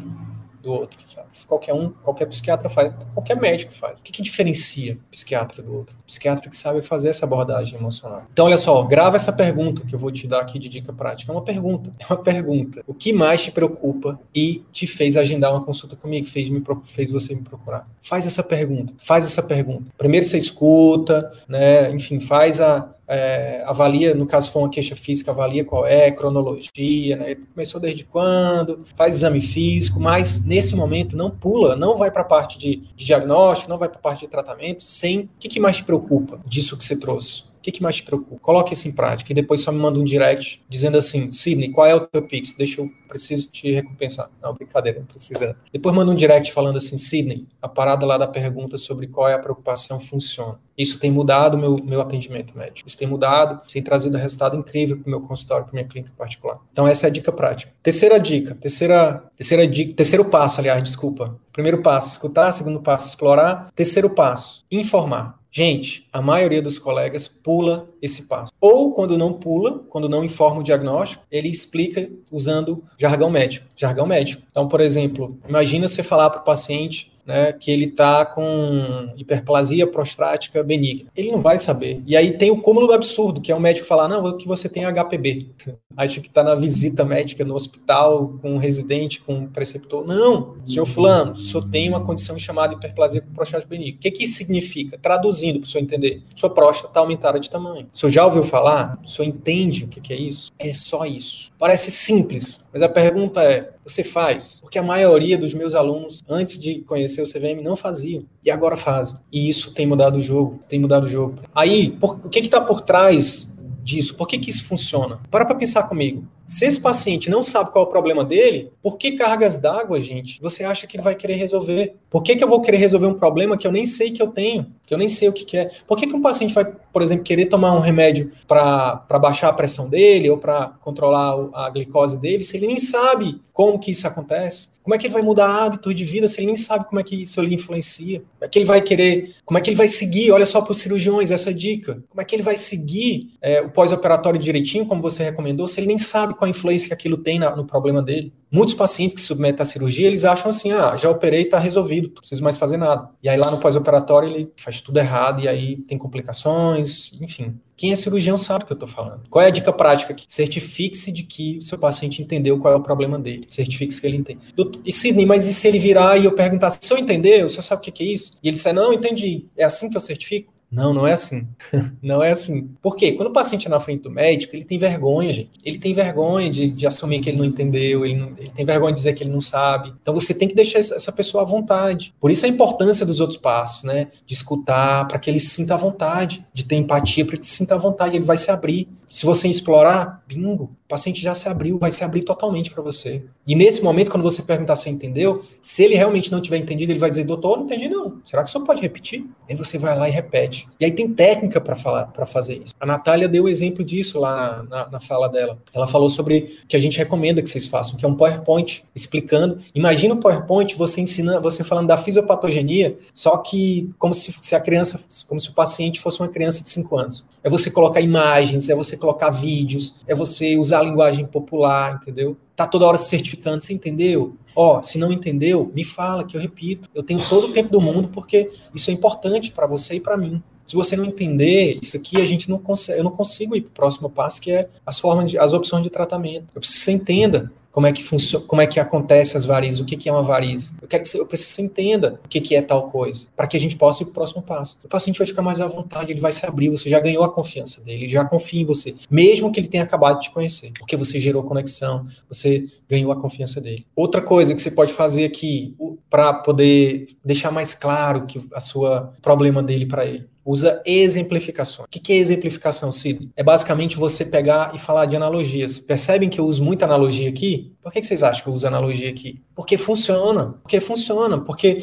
[0.67, 0.99] do outro.
[1.07, 1.29] Sabe?
[1.47, 3.99] Qualquer um, qualquer psiquiatra faz, qualquer médico faz.
[3.99, 5.97] O que, que diferencia psiquiatra do outro?
[6.03, 8.25] O psiquiatra que sabe fazer essa abordagem emocional.
[8.33, 11.33] Então, olha só, grava essa pergunta que eu vou te dar aqui de dica prática.
[11.33, 11.93] É uma pergunta.
[12.07, 12.85] É uma pergunta.
[12.87, 16.27] O que mais te preocupa e te fez agendar uma consulta comigo?
[16.29, 17.89] Fez, me, fez você me procurar?
[18.01, 18.95] Faz essa pergunta.
[18.97, 19.91] Faz essa pergunta.
[19.99, 21.91] Primeiro você escuta, né?
[21.91, 27.17] Enfim, faz a, é, avalia, no caso for uma queixa física, avalia qual é, cronologia,
[27.17, 27.37] né?
[27.55, 32.25] Começou desde quando, faz exame físico, mas nesse momento não pula, não vai para a
[32.25, 35.21] parte de, de, diagnóstico, não vai para a parte de tratamento, sem.
[35.21, 37.45] O que, que mais te preocupa disso que você trouxe?
[37.67, 38.39] Que, que mais te preocupa?
[38.41, 41.87] Coloque isso em prática e depois só me manda um direct dizendo assim, Sidney, qual
[41.87, 42.53] é o teu Pix?
[42.53, 44.31] Deixa eu, preciso te recompensar.
[44.41, 45.57] Não, brincadeira, não precisa.
[45.73, 49.35] Depois manda um direct falando assim, Sidney, a parada lá da pergunta sobre qual é
[49.35, 50.61] a preocupação funciona.
[50.79, 52.89] Isso tem mudado meu, meu atendimento médico.
[52.89, 56.59] Isso tem mudado, tem trazido resultado incrível para o meu consultório, para minha clínica particular.
[56.73, 57.73] Então essa é a dica prática.
[57.83, 61.37] Terceira dica, terceira, terceira dica, terceiro passo, aliás, desculpa.
[61.53, 62.53] Primeiro passo, escutar.
[62.53, 63.73] Segundo passo, explorar.
[63.75, 65.37] Terceiro passo, informar.
[65.57, 68.53] Gente, a maioria dos colegas pula esse passo.
[68.61, 73.67] Ou quando não pula, quando não informa o diagnóstico, ele explica usando jargão médico.
[73.75, 74.43] Jargão médico.
[74.51, 79.87] Então, por exemplo, imagina você falar para o paciente né, que ele está com hiperplasia
[79.87, 81.11] prostática benigna.
[81.17, 82.01] Ele não vai saber.
[82.07, 84.69] E aí tem o cúmulo do absurdo, que é o médico falar, não, que você
[84.69, 85.49] tem HPB.
[85.97, 90.07] Acha que está na visita médica no hospital com um residente, com um preceptor.
[90.07, 93.97] Não, senhor fulano, senhor tem uma condição chamada hiperplasia prostática benigna.
[93.97, 94.99] O que, que isso significa?
[94.99, 96.23] Traduzindo para o senhor entender.
[96.37, 97.89] Sua próstata está aumentada de tamanho.
[97.93, 98.99] O senhor já ouviu falar?
[99.03, 100.53] O senhor entende o que, que é isso?
[100.59, 101.53] É só isso.
[101.59, 104.59] Parece simples, mas a pergunta é, você faz?
[104.61, 108.25] Porque a maioria dos meus alunos, antes de conhecer o CVM, não faziam.
[108.45, 109.19] E agora fazem.
[109.33, 110.59] E isso tem mudado o jogo.
[110.69, 111.37] Tem mudado o jogo.
[111.55, 114.17] Aí, por, o que está por trás disso?
[114.17, 115.21] Por que, que isso funciona?
[115.31, 116.27] Para para pensar comigo.
[116.47, 120.41] Se esse paciente não sabe qual é o problema dele, por que cargas d'água, gente,
[120.41, 121.97] você acha que ele vai querer resolver?
[122.09, 124.29] Por que, que eu vou querer resolver um problema que eu nem sei que eu
[124.29, 124.67] tenho?
[124.87, 125.71] Que eu nem sei o que, que é?
[125.87, 129.53] Por que, que um paciente vai, por exemplo, querer tomar um remédio para baixar a
[129.53, 134.07] pressão dele ou para controlar a glicose dele se ele nem sabe como que isso
[134.07, 134.77] acontece?
[134.87, 137.03] Como é que ele vai mudar hábitos de vida se ele nem sabe como é
[137.03, 138.21] que isso lhe influencia?
[138.21, 140.31] Como é que ele vai querer, como é que ele vai seguir?
[140.31, 142.05] Olha só para os cirurgiões essa dica.
[142.09, 145.89] Como é que ele vai seguir é, o pós-operatório direitinho, como você recomendou, se ele
[145.89, 148.33] nem sabe qual a influência que aquilo tem na, no problema dele?
[148.51, 152.21] Muitos pacientes que submetem à cirurgia, eles acham assim, ah, já operei, está resolvido, não
[152.21, 153.11] preciso mais fazer nada.
[153.23, 157.59] E aí lá no pós-operatório ele faz tudo errado e aí tem complicações, enfim.
[157.77, 159.29] Quem é cirurgião sabe o que eu estou falando.
[159.29, 160.25] Qual é a dica prática aqui?
[160.27, 163.47] Certifique-se de que o seu paciente entendeu qual é o problema dele.
[163.51, 164.41] Certifique-se que ele entende.
[164.85, 167.81] E Sidney, mas e se ele virar e eu perguntar, se eu entender, você sabe
[167.81, 168.39] o que é isso?
[168.43, 169.47] E ele disser, não, entendi.
[169.57, 170.56] É assim que eu certifico?
[170.71, 171.49] Não, não é assim.
[172.03, 172.69] não é assim.
[172.83, 173.13] Por quê?
[173.13, 175.51] Quando o paciente é na frente do médico, ele tem vergonha, gente.
[175.65, 178.93] Ele tem vergonha de, de assumir que ele não entendeu, ele, não, ele, tem vergonha
[178.93, 179.93] de dizer que ele não sabe.
[180.03, 182.13] Então você tem que deixar essa pessoa à vontade.
[182.21, 184.09] Por isso a importância dos outros passos, né?
[184.27, 187.75] De escutar, para que ele sinta à vontade, de ter empatia, para que ele sinta
[187.75, 188.89] à vontade, ele vai se abrir.
[189.09, 193.25] Se você explorar, bingo, o paciente já se abriu, vai se abrir totalmente para você.
[193.45, 197.01] E nesse momento, quando você perguntar se entendeu, se ele realmente não tiver entendido, ele
[197.01, 198.23] vai dizer, doutor, não entendi não.
[198.25, 199.27] Será que o senhor pode repetir?
[199.51, 200.69] Aí você vai lá e repete.
[200.79, 202.73] E aí tem técnica para falar, para fazer isso.
[202.79, 205.59] A Natália deu o exemplo disso lá na, na, na, fala dela.
[205.75, 209.59] Ela falou sobre que a gente recomenda que vocês façam, que é um PowerPoint explicando.
[209.75, 214.61] Imagina o PowerPoint você ensinando, você falando da fisiopatogenia, só que como se, se a
[214.61, 218.69] criança, como se o paciente fosse uma criança de 5 anos é você colocar imagens,
[218.69, 222.37] é você colocar vídeos, é você usar a linguagem popular, entendeu?
[222.57, 224.35] Tá toda hora se certificando, você entendeu?
[224.57, 226.91] Ó, se não entendeu, me fala que eu repito.
[226.93, 230.17] Eu tenho todo o tempo do mundo porque isso é importante para você e para
[230.17, 230.43] mim.
[230.67, 233.71] Se você não entender isso aqui, a gente não consegue, eu não consigo ir para
[233.71, 236.47] o próximo passo, que é as formas de, as opções de tratamento.
[236.55, 239.81] Eu preciso que você entenda como é que funciona, como é que acontece as varizes,
[239.81, 240.73] o que, que é uma varize.
[240.81, 243.27] Eu quero que você, eu preciso que você entenda o que, que é tal coisa,
[243.37, 244.79] para que a gente possa ir para o próximo passo.
[244.83, 247.29] O paciente vai ficar mais à vontade, ele vai se abrir, você já ganhou a
[247.29, 250.73] confiança dele, ele já confia em você, mesmo que ele tenha acabado de te conhecer,
[250.79, 253.85] porque você gerou conexão, você ganhou a confiança dele.
[253.95, 255.77] Outra coisa que você pode fazer aqui
[256.09, 261.87] para poder deixar mais claro que a sua problema dele para ele usa exemplificações.
[261.87, 263.31] O que é exemplificação, Cid?
[263.37, 265.81] É basicamente você pegar e falar de analogias.
[265.81, 267.75] Percebem que eu uso muita analogia aqui?
[267.83, 269.43] Por que vocês acham que eu uso analogia aqui?
[269.55, 270.55] Porque funciona.
[270.63, 271.39] Porque funciona.
[271.41, 271.83] Porque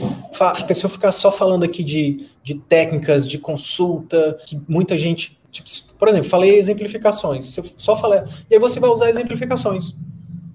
[0.73, 5.37] se eu ficar só falando aqui de, de técnicas de consulta, que muita gente.
[5.51, 7.45] Tipo, por exemplo, falei exemplificações.
[7.45, 8.21] Se eu só falei.
[8.49, 9.93] E aí você vai usar exemplificações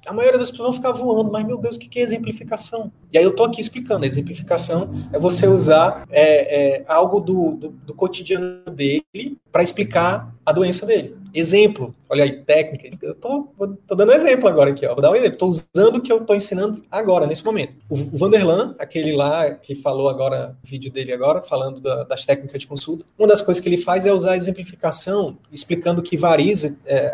[0.08, 2.90] a maioria das pessoas vão ficar voando, mas meu Deus, o que é exemplificação?
[3.12, 7.52] E aí eu tô aqui explicando, a exemplificação é você usar é, é, algo do,
[7.56, 11.14] do, do cotidiano dele para explicar a doença dele.
[11.38, 12.88] Exemplo, olha aí, técnica.
[13.00, 13.48] Eu tô,
[13.86, 14.92] tô dando um exemplo agora aqui, ó.
[14.92, 15.34] Vou dar um exemplo.
[15.34, 17.74] Estou usando o que eu estou ensinando agora, nesse momento.
[17.88, 22.66] O Vanderlan, aquele lá que falou agora, vídeo dele agora, falando da, das técnicas de
[22.66, 27.06] consulta, uma das coisas que ele faz é usar a exemplificação, explicando que varize, é,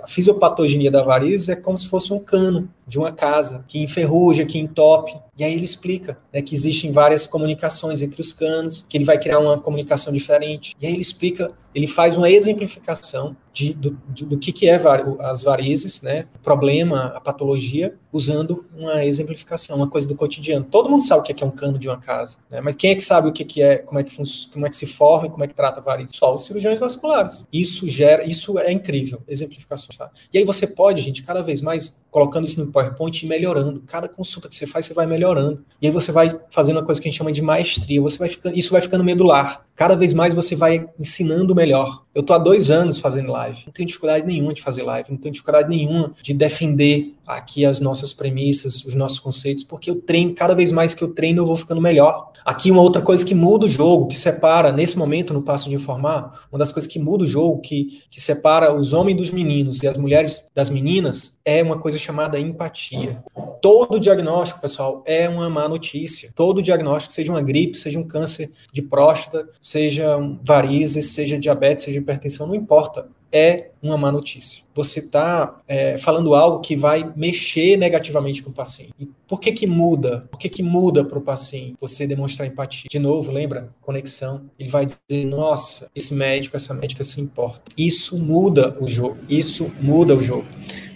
[0.00, 4.44] a fisiopatogenia da varize é como se fosse um cano de uma casa que enferruja,
[4.44, 5.16] que entope.
[5.42, 9.18] E aí ele explica né, que existem várias comunicações entre os canos, que ele vai
[9.18, 10.76] criar uma comunicação diferente.
[10.80, 14.80] E aí ele explica, ele faz uma exemplificação de, do, do que, que é
[15.20, 20.64] as varizes, né, o problema, a patologia, usando uma exemplificação, uma coisa do cotidiano.
[20.64, 22.94] Todo mundo sabe o que é um cano de uma casa, né, mas quem é
[22.94, 24.16] que sabe o que, é, como é que,
[24.52, 26.16] como é que se forma e como é que trata varizes?
[26.16, 27.46] Só os cirurgiões vasculares.
[27.52, 29.94] Isso gera, isso é incrível, exemplificação.
[29.98, 30.10] Tá?
[30.32, 33.82] E aí você pode, gente, cada vez mais colocando isso no PowerPoint e melhorando.
[33.86, 35.64] Cada consulta que você faz, você vai melhorando.
[35.80, 38.02] E aí você vai fazendo uma coisa que a gente chama de maestria.
[38.02, 39.64] Você vai ficando, isso vai ficando medular.
[39.74, 42.04] Cada vez mais você vai ensinando melhor.
[42.14, 43.62] Eu tô há dois anos fazendo live.
[43.66, 45.10] Não tenho dificuldade nenhuma de fazer live.
[45.10, 50.00] Não tenho dificuldade nenhuma de defender aqui as nossas premissas, os nossos conceitos, porque eu
[50.00, 52.30] treino, cada vez mais que eu treino, eu vou ficando melhor.
[52.44, 55.76] Aqui uma outra coisa que muda o jogo, que separa, nesse momento, no passo de
[55.76, 59.82] informar, uma das coisas que muda o jogo, que, que separa os homens dos meninos
[59.82, 63.22] e as mulheres das meninas, é uma coisa chamada empatia.
[63.60, 66.32] Todo diagnóstico, pessoal, é uma má notícia.
[66.34, 72.01] Todo diagnóstico, seja uma gripe, seja um câncer de próstata, seja varizes, seja diabetes, seja
[72.02, 74.62] hipertensão, não importa é uma má notícia.
[74.74, 78.92] Você está é, falando algo que vai mexer negativamente com o paciente.
[79.00, 80.28] E por que que muda?
[80.30, 82.88] Por que que muda para o paciente você demonstrar empatia?
[82.90, 83.70] De novo, lembra?
[83.80, 84.42] Conexão.
[84.58, 87.62] Ele vai dizer, nossa, esse médico, essa médica se importa.
[87.76, 89.16] Isso muda o jogo.
[89.28, 90.44] Isso muda o jogo.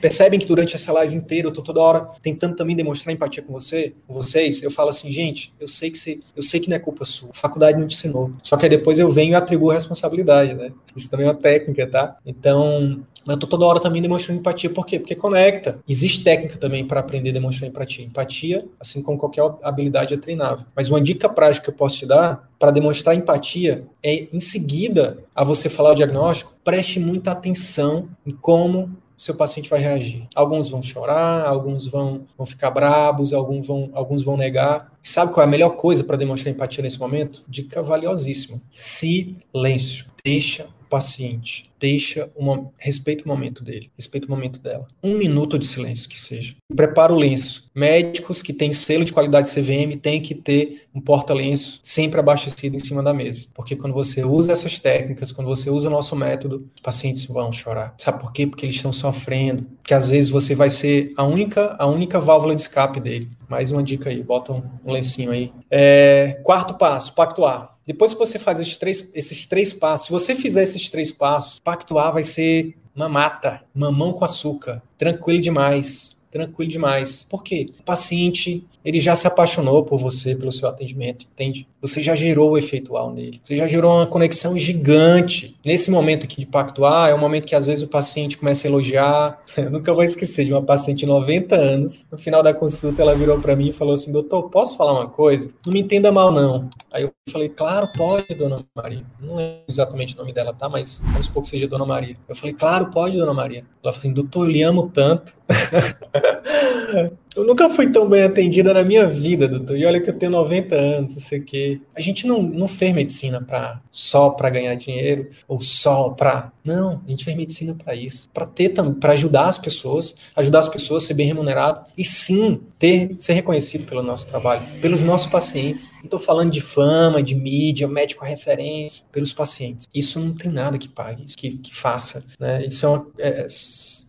[0.06, 3.52] Percebem que durante essa live inteira eu tô toda hora tentando também demonstrar empatia com
[3.52, 4.62] você, com vocês.
[4.62, 7.30] Eu falo assim, gente, eu sei que você, eu sei que não é culpa sua.
[7.30, 8.30] A faculdade não te ensinou.
[8.40, 10.70] Só que depois eu venho e atribuo a responsabilidade, né?
[10.94, 12.18] Isso também é uma técnica, tá?
[12.24, 14.70] Então, eu tô toda hora também demonstrando empatia.
[14.70, 15.00] Por quê?
[15.00, 15.80] Porque conecta.
[15.88, 18.04] Existe técnica também para aprender a demonstrar empatia.
[18.04, 20.66] Empatia, assim como qualquer habilidade, é treinável.
[20.76, 25.18] Mas uma dica prática que eu posso te dar para demonstrar empatia é, em seguida
[25.34, 30.28] a você falar o diagnóstico, preste muita atenção em como seu paciente vai reagir.
[30.34, 34.92] Alguns vão chorar, alguns vão, vão ficar brabos, alguns vão, alguns vão negar.
[35.02, 37.42] E sabe qual é a melhor coisa para demonstrar empatia nesse momento?
[37.48, 38.60] Dica valiosíssima.
[38.70, 40.06] Silêncio.
[40.24, 44.86] Deixa paciente, deixa uma, respeita o momento dele, respeita o momento dela.
[45.02, 46.56] Um minuto de silêncio que seja.
[46.74, 47.70] Prepara o lenço.
[47.74, 52.78] Médicos que têm selo de qualidade CVM têm que ter um porta-lenço sempre abastecido em
[52.78, 53.48] cima da mesa.
[53.52, 57.52] Porque quando você usa essas técnicas, quando você usa o nosso método, os pacientes vão
[57.52, 57.94] chorar.
[57.98, 58.46] Sabe por quê?
[58.46, 59.64] Porque eles estão sofrendo.
[59.82, 63.28] Porque às vezes você vai ser a única, a única válvula de escape dele.
[63.46, 65.52] Mais uma dica aí, bota um, um lencinho aí.
[65.70, 67.75] É, quarto passo, pactuar.
[67.86, 71.60] Depois que você faz esses três, esses três passos, se você fizer esses três passos,
[71.60, 77.22] pactuar vai ser uma mata, mamão com açúcar, tranquilo demais, tranquilo demais.
[77.22, 77.70] Por quê?
[77.78, 81.66] O paciente ele já se apaixonou por você, pelo seu atendimento, entende?
[81.80, 83.40] Você já gerou o efeito efeitual nele.
[83.42, 85.56] Você já gerou uma conexão gigante.
[85.64, 88.70] Nesse momento aqui de pactuar, é um momento que às vezes o paciente começa a
[88.70, 89.42] elogiar.
[89.56, 92.06] Eu nunca vou esquecer de uma paciente de 90 anos.
[92.10, 95.08] No final da consulta, ela virou para mim e falou assim: Doutor, posso falar uma
[95.08, 95.50] coisa?
[95.64, 96.68] Não me entenda mal, não.
[96.92, 99.04] Aí eu falei: Claro, pode, dona Maria.
[99.20, 100.68] Não lembro exatamente o nome dela, tá?
[100.68, 102.16] Mas vamos supor que seja dona Maria.
[102.28, 103.64] Eu falei: Claro, pode, dona Maria.
[103.82, 105.32] Ela falou assim: Doutor, eu lhe amo tanto.
[107.36, 109.76] Eu nunca fui tão bem atendida na minha vida, doutor.
[109.76, 111.80] E olha que eu tenho 90 anos, não sei o quê.
[111.94, 116.50] A gente não, não fez medicina pra, só para ganhar dinheiro ou só para.
[116.64, 118.28] Não, a gente fez medicina para isso.
[118.32, 122.60] Para ter para ajudar as pessoas, ajudar as pessoas a ser bem remunerado e sim
[122.78, 125.90] ter ser reconhecido pelo nosso trabalho, pelos nossos pacientes.
[125.98, 129.86] Não estou falando de fama, de mídia, médico referência, pelos pacientes.
[129.94, 132.24] Isso não tem nada que pague, que, que faça.
[132.38, 132.66] Né?
[132.66, 133.46] Isso é, uma, é,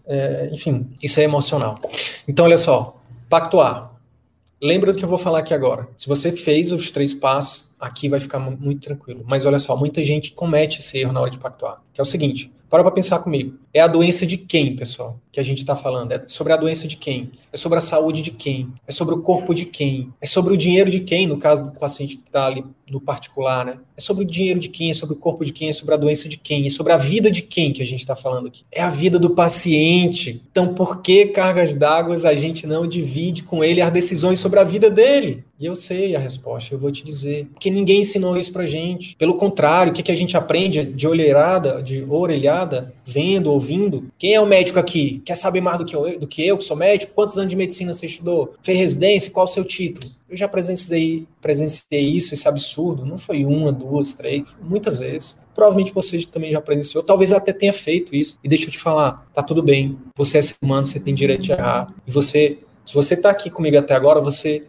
[0.08, 1.80] é enfim, isso é emocional.
[2.28, 2.97] Então, olha só,
[3.30, 3.94] Pactuar.
[4.62, 5.88] Lembra do que eu vou falar aqui agora.
[5.96, 9.24] Se você fez os três passos, aqui vai ficar muito tranquilo.
[9.28, 11.82] Mas olha só, muita gente comete esse erro na hora de pactuar.
[11.94, 13.58] Que é o seguinte: para para pensar comigo.
[13.78, 16.12] É a doença de quem, pessoal, que a gente está falando?
[16.12, 17.30] É sobre a doença de quem?
[17.54, 18.74] É sobre a saúde de quem?
[18.88, 20.12] É sobre o corpo de quem?
[20.20, 23.64] É sobre o dinheiro de quem, no caso do paciente que está ali no particular,
[23.64, 23.78] né?
[23.96, 24.90] É sobre o dinheiro de quem?
[24.90, 25.70] É sobre o corpo de quem?
[25.70, 26.66] É sobre a doença de quem?
[26.66, 28.64] É sobre a vida de quem que a gente está falando aqui?
[28.72, 30.42] É a vida do paciente.
[30.50, 34.64] Então, por que cargas d'água a gente não divide com ele as decisões sobre a
[34.64, 35.44] vida dele?
[35.60, 37.48] E eu sei a resposta, eu vou te dizer.
[37.52, 39.16] Porque ninguém ensinou isso pra gente.
[39.16, 43.67] Pelo contrário, o que, que a gente aprende de olheirada, de orelhada, vendo, ouvindo?
[44.18, 45.22] Quem é o médico aqui?
[45.26, 47.14] Quer saber mais do que eu, do que, eu que sou médico?
[47.14, 48.54] Quantos anos de medicina você estudou?
[48.62, 49.32] Fez residência?
[49.32, 50.12] Qual o seu título?
[50.30, 53.06] Eu já presenciei, presenciei isso, esse absurdo.
[53.06, 55.40] Não foi uma, duas, três, muitas vezes.
[55.56, 57.04] Provavelmente você também já presenciou.
[57.04, 58.38] Talvez até tenha feito isso.
[58.44, 59.98] E deixa eu te falar, tá tudo bem.
[60.16, 61.94] Você é ser humano, você tem direito de errar.
[62.06, 64.64] E você, se você tá aqui comigo até agora, você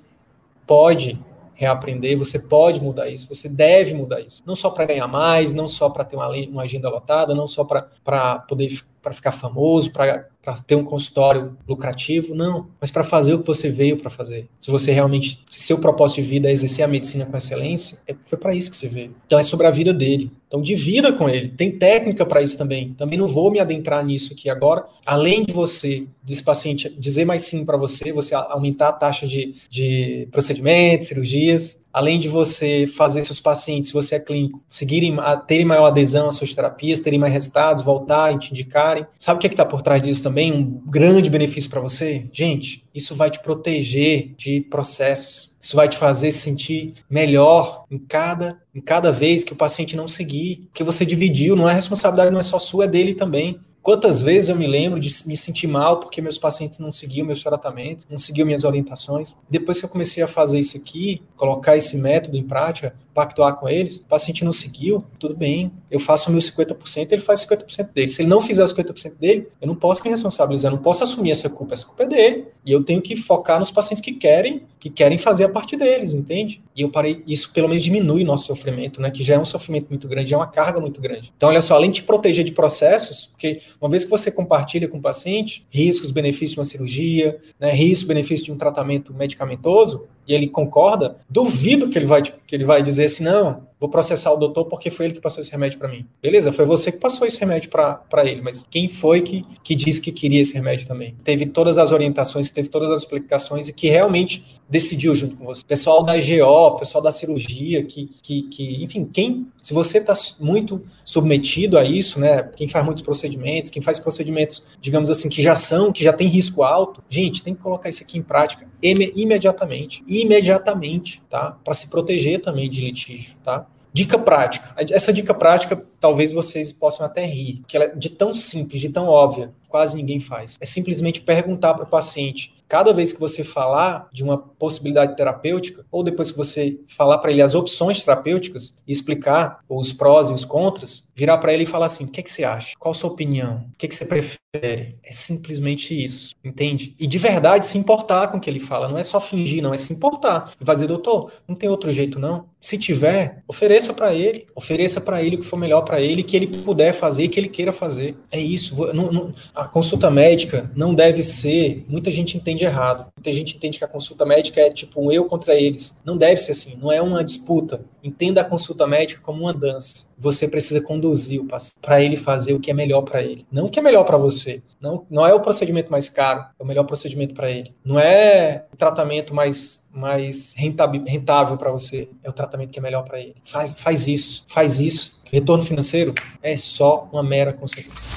[0.66, 1.18] pode
[1.58, 4.40] reaprender, você pode mudar isso, você deve mudar isso.
[4.46, 7.64] Não só para ganhar mais, não só para ter uma, uma, agenda lotada, não só
[7.64, 13.40] para poder para ficar famoso, para ter um consultório lucrativo, não, mas para fazer o
[13.40, 14.48] que você veio para fazer.
[14.58, 18.14] Se você realmente, se seu propósito de vida é exercer a medicina com excelência, é,
[18.22, 19.14] foi para isso que você veio.
[19.26, 20.30] Então é sobre a vida dele.
[20.46, 21.48] Então divida com ele.
[21.48, 22.94] Tem técnica para isso também.
[22.94, 24.86] Também não vou me adentrar nisso aqui agora.
[25.04, 29.56] Além de você, desse paciente, dizer mais sim para você, você aumentar a taxa de,
[29.68, 35.16] de procedimentos, cirurgias, além de você fazer seus pacientes, se você é clínico, seguirem,
[35.46, 39.06] terem maior adesão às suas terapias, terem mais resultados, voltarem, te indicarem.
[39.18, 40.52] Sabe o que é está por trás disso também?
[40.52, 42.26] Um grande benefício para você?
[42.32, 45.56] Gente, isso vai te proteger de processos.
[45.60, 50.06] Isso vai te fazer sentir melhor em cada, em cada vez que o paciente não
[50.06, 53.58] seguir, porque você dividiu, não é responsabilidade, não é só sua, é dele também.
[53.88, 57.42] Quantas vezes eu me lembro de me sentir mal porque meus pacientes não seguiam meus
[57.42, 59.34] tratamentos, não seguiam minhas orientações.
[59.48, 63.68] Depois que eu comecei a fazer isso aqui, colocar esse método em prática, pactuar com
[63.68, 67.92] eles, o paciente não seguiu, tudo bem, eu faço o meu 50%, ele faz 50%
[67.92, 68.10] dele.
[68.10, 71.02] Se ele não fizer os 50% dele, eu não posso me responsabilizar, eu não posso
[71.02, 72.44] assumir essa culpa, essa culpa é dele.
[72.64, 76.14] E eu tenho que focar nos pacientes que querem, que querem fazer a parte deles,
[76.14, 76.62] entende?
[76.76, 79.88] E eu parei, isso pelo menos diminui nosso sofrimento, né, que já é um sofrimento
[79.88, 81.32] muito grande, é uma carga muito grande.
[81.36, 84.98] Então, olha só, além de proteger de processos, porque uma vez que você compartilha com
[84.98, 90.34] o paciente riscos, benefícios de uma cirurgia, né, risco, benefício de um tratamento medicamentoso, e
[90.34, 94.36] ele concorda, duvido que ele vai, que ele vai dizer assim, não, vou processar o
[94.36, 96.06] doutor porque foi ele que passou esse remédio para mim.
[96.22, 100.00] Beleza, foi você que passou esse remédio para ele, mas quem foi que, que disse
[100.00, 101.14] que queria esse remédio também?
[101.22, 105.64] Teve todas as orientações, teve todas as explicações e que realmente decidiu junto com você.
[105.64, 110.82] Pessoal da GO, pessoal da cirurgia, que, que, que enfim, quem, se você está muito
[111.04, 115.54] submetido a isso, né, quem faz muitos procedimentos, quem faz procedimentos, digamos assim, que já
[115.54, 120.04] são, que já tem risco alto, gente, tem que colocar isso aqui em prática imediatamente,
[120.06, 121.58] imediatamente, tá?
[121.64, 123.66] Para se proteger também de litígio, tá?
[123.92, 124.74] Dica prática.
[124.90, 128.88] Essa dica prática talvez vocês possam até rir, porque ela é de tão simples, de
[128.88, 130.56] tão óbvia, quase ninguém faz.
[130.60, 135.84] É simplesmente perguntar para o paciente cada vez que você falar de uma possibilidade terapêutica,
[135.90, 140.32] ou depois que você falar para ele as opções terapêuticas e explicar os prós e
[140.32, 142.76] os contras, virar para ele e falar assim: o que, é que você acha?
[142.78, 143.64] Qual a sua opinião?
[143.72, 144.38] O que, é que você prefere?
[144.54, 146.94] É simplesmente isso, entende?
[146.98, 149.74] E de verdade se importar com o que ele fala, não é só fingir, não,
[149.74, 150.52] é se importar.
[150.60, 152.46] E vai dizer, doutor, não tem outro jeito não?
[152.60, 156.36] Se tiver, ofereça para ele, ofereça para ele o que for melhor para ele, que
[156.36, 158.14] ele puder fazer e que ele queira fazer.
[158.30, 158.76] É isso.
[158.92, 161.86] Não, não, a consulta médica não deve ser.
[161.88, 163.06] Muita gente entende errado.
[163.16, 165.98] Muita gente entende que a consulta médica é tipo um eu contra eles.
[166.04, 166.76] Não deve ser assim.
[166.76, 167.80] Não é uma disputa.
[168.04, 170.08] Entenda a consulta médica como uma dança.
[170.18, 173.66] Você precisa conduzir o paciente para ele fazer o que é melhor para ele, não
[173.66, 174.62] o que é melhor para você.
[174.80, 177.74] Não, não é o procedimento mais caro, é o melhor procedimento para ele.
[177.84, 183.02] Não é o tratamento mais mais rentável para você, é o tratamento que é melhor
[183.02, 183.34] para ele.
[183.44, 185.17] Faz, faz isso, faz isso.
[185.30, 188.16] Retorno financeiro é só uma mera consequência.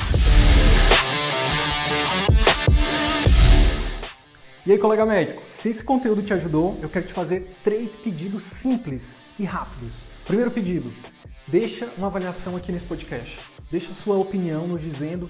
[4.65, 8.43] E aí, colega médico, se esse conteúdo te ajudou, eu quero te fazer três pedidos
[8.43, 9.95] simples e rápidos.
[10.25, 10.93] Primeiro pedido,
[11.47, 13.39] deixa uma avaliação aqui nesse podcast.
[13.69, 15.29] Deixa sua opinião nos dizendo